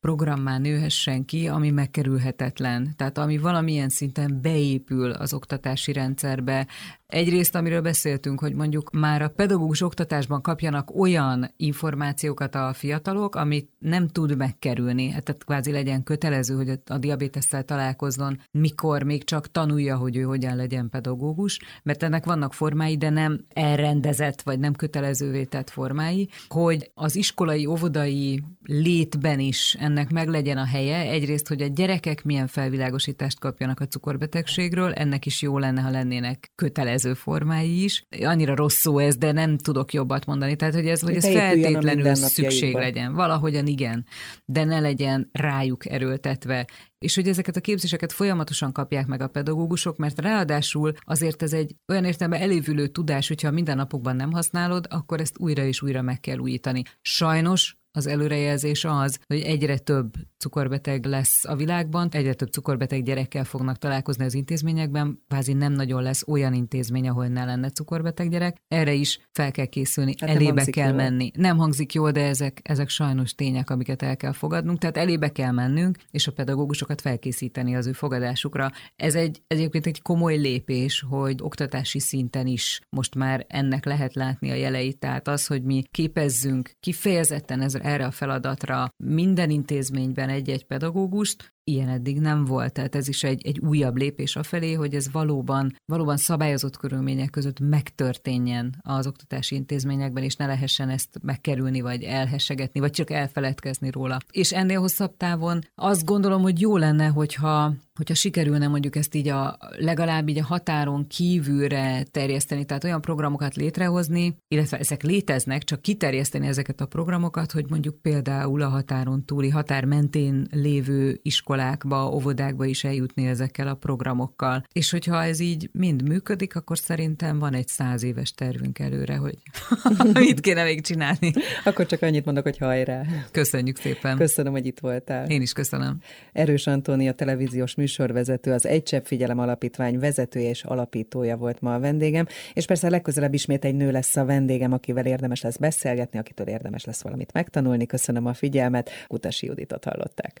[0.00, 2.94] programmá nőhessen ki, ami megkerülhetetlen.
[2.96, 6.66] Tehát ami valamilyen szinten beépül az oktatási rendszerbe,
[7.12, 13.70] Egyrészt, amiről beszéltünk, hogy mondjuk már a pedagógus oktatásban kapjanak olyan információkat a fiatalok, amit
[13.78, 15.10] nem tud megkerülni.
[15.10, 20.22] Hát tehát kvázi legyen kötelező, hogy a diabétesszel találkozzon, mikor még csak tanulja, hogy ő
[20.22, 26.28] hogyan legyen pedagógus, mert ennek vannak formái, de nem elrendezett, vagy nem kötelezővé tett formái,
[26.48, 31.10] hogy az iskolai, óvodai létben is ennek meg legyen a helye.
[31.10, 36.52] Egyrészt, hogy a gyerekek milyen felvilágosítást kapjanak a cukorbetegségről, ennek is jó lenne, ha lennének
[36.54, 38.06] kötelező kötelező formái is.
[38.20, 40.56] Annyira rossz szó ez, de nem tudok jobbat mondani.
[40.56, 43.14] Tehát, hogy ez, hogy ez feltétlenül szükség legyen.
[43.14, 44.06] Valahogyan igen,
[44.44, 46.66] de ne legyen rájuk erőltetve
[47.02, 51.76] és hogy ezeket a képzéseket folyamatosan kapják meg a pedagógusok, mert ráadásul azért ez egy
[51.88, 56.20] olyan értelemben elévülő tudás, hogyha minden napokban nem használod, akkor ezt újra és újra meg
[56.20, 56.82] kell újítani.
[57.00, 63.44] Sajnos az előrejelzés az, hogy egyre több cukorbeteg lesz a világban, egyre több cukorbeteg gyerekkel
[63.44, 68.56] fognak találkozni az intézményekben, kvázi nem nagyon lesz olyan intézmény, ahol ne lenne cukorbeteg gyerek.
[68.68, 70.96] Erre is fel kell készülni, hát elébe kell jól.
[70.96, 71.30] menni.
[71.34, 74.78] Nem hangzik jól, de ezek, ezek sajnos tények, amiket el kell fogadnunk.
[74.78, 78.70] Tehát elébe kell mennünk, és a pedagógusokat felkészíteni az ő fogadásukra.
[78.96, 84.50] Ez egy egyébként egy komoly lépés, hogy oktatási szinten is most már ennek lehet látni
[84.50, 84.98] a jeleit.
[84.98, 91.88] Tehát az, hogy mi képezzünk kifejezetten ez erre a feladatra minden intézményben egy-egy pedagógust, ilyen
[91.88, 96.16] eddig nem volt, tehát ez is egy, egy újabb lépés afelé, hogy ez valóban, valóban
[96.16, 102.90] szabályozott körülmények között megtörténjen az oktatási intézményekben, és ne lehessen ezt megkerülni, vagy elhessegetni, vagy
[102.90, 104.18] csak elfeledkezni róla.
[104.30, 109.28] És ennél hosszabb távon azt gondolom, hogy jó lenne, hogyha hogyha sikerülne mondjuk ezt így
[109.28, 115.82] a legalább így a határon kívülre terjeszteni, tehát olyan programokat létrehozni, illetve ezek léteznek, csak
[115.82, 121.20] kiterjeszteni ezeket a programokat, hogy mondjuk például a határon túli, határ mentén lévő
[121.52, 124.64] iskolákba, óvodákba is eljutni ezekkel a programokkal.
[124.72, 129.34] És hogyha ez így mind működik, akkor szerintem van egy száz éves tervünk előre, hogy
[130.26, 131.32] mit kéne még csinálni.
[131.64, 133.02] Akkor csak annyit mondok, hogy hajrá.
[133.30, 134.16] Köszönjük szépen.
[134.16, 135.30] Köszönöm, hogy itt voltál.
[135.30, 135.98] Én is köszönöm.
[136.32, 141.78] Erős Antónia televíziós műsorvezető, az Egy Csepp Figyelem Alapítvány vezetője és alapítója volt ma a
[141.78, 146.46] vendégem, és persze legközelebb ismét egy nő lesz a vendégem, akivel érdemes lesz beszélgetni, akitől
[146.46, 147.86] érdemes lesz valamit megtanulni.
[147.86, 150.40] Köszönöm a figyelmet, Kutasi Juditot hallották.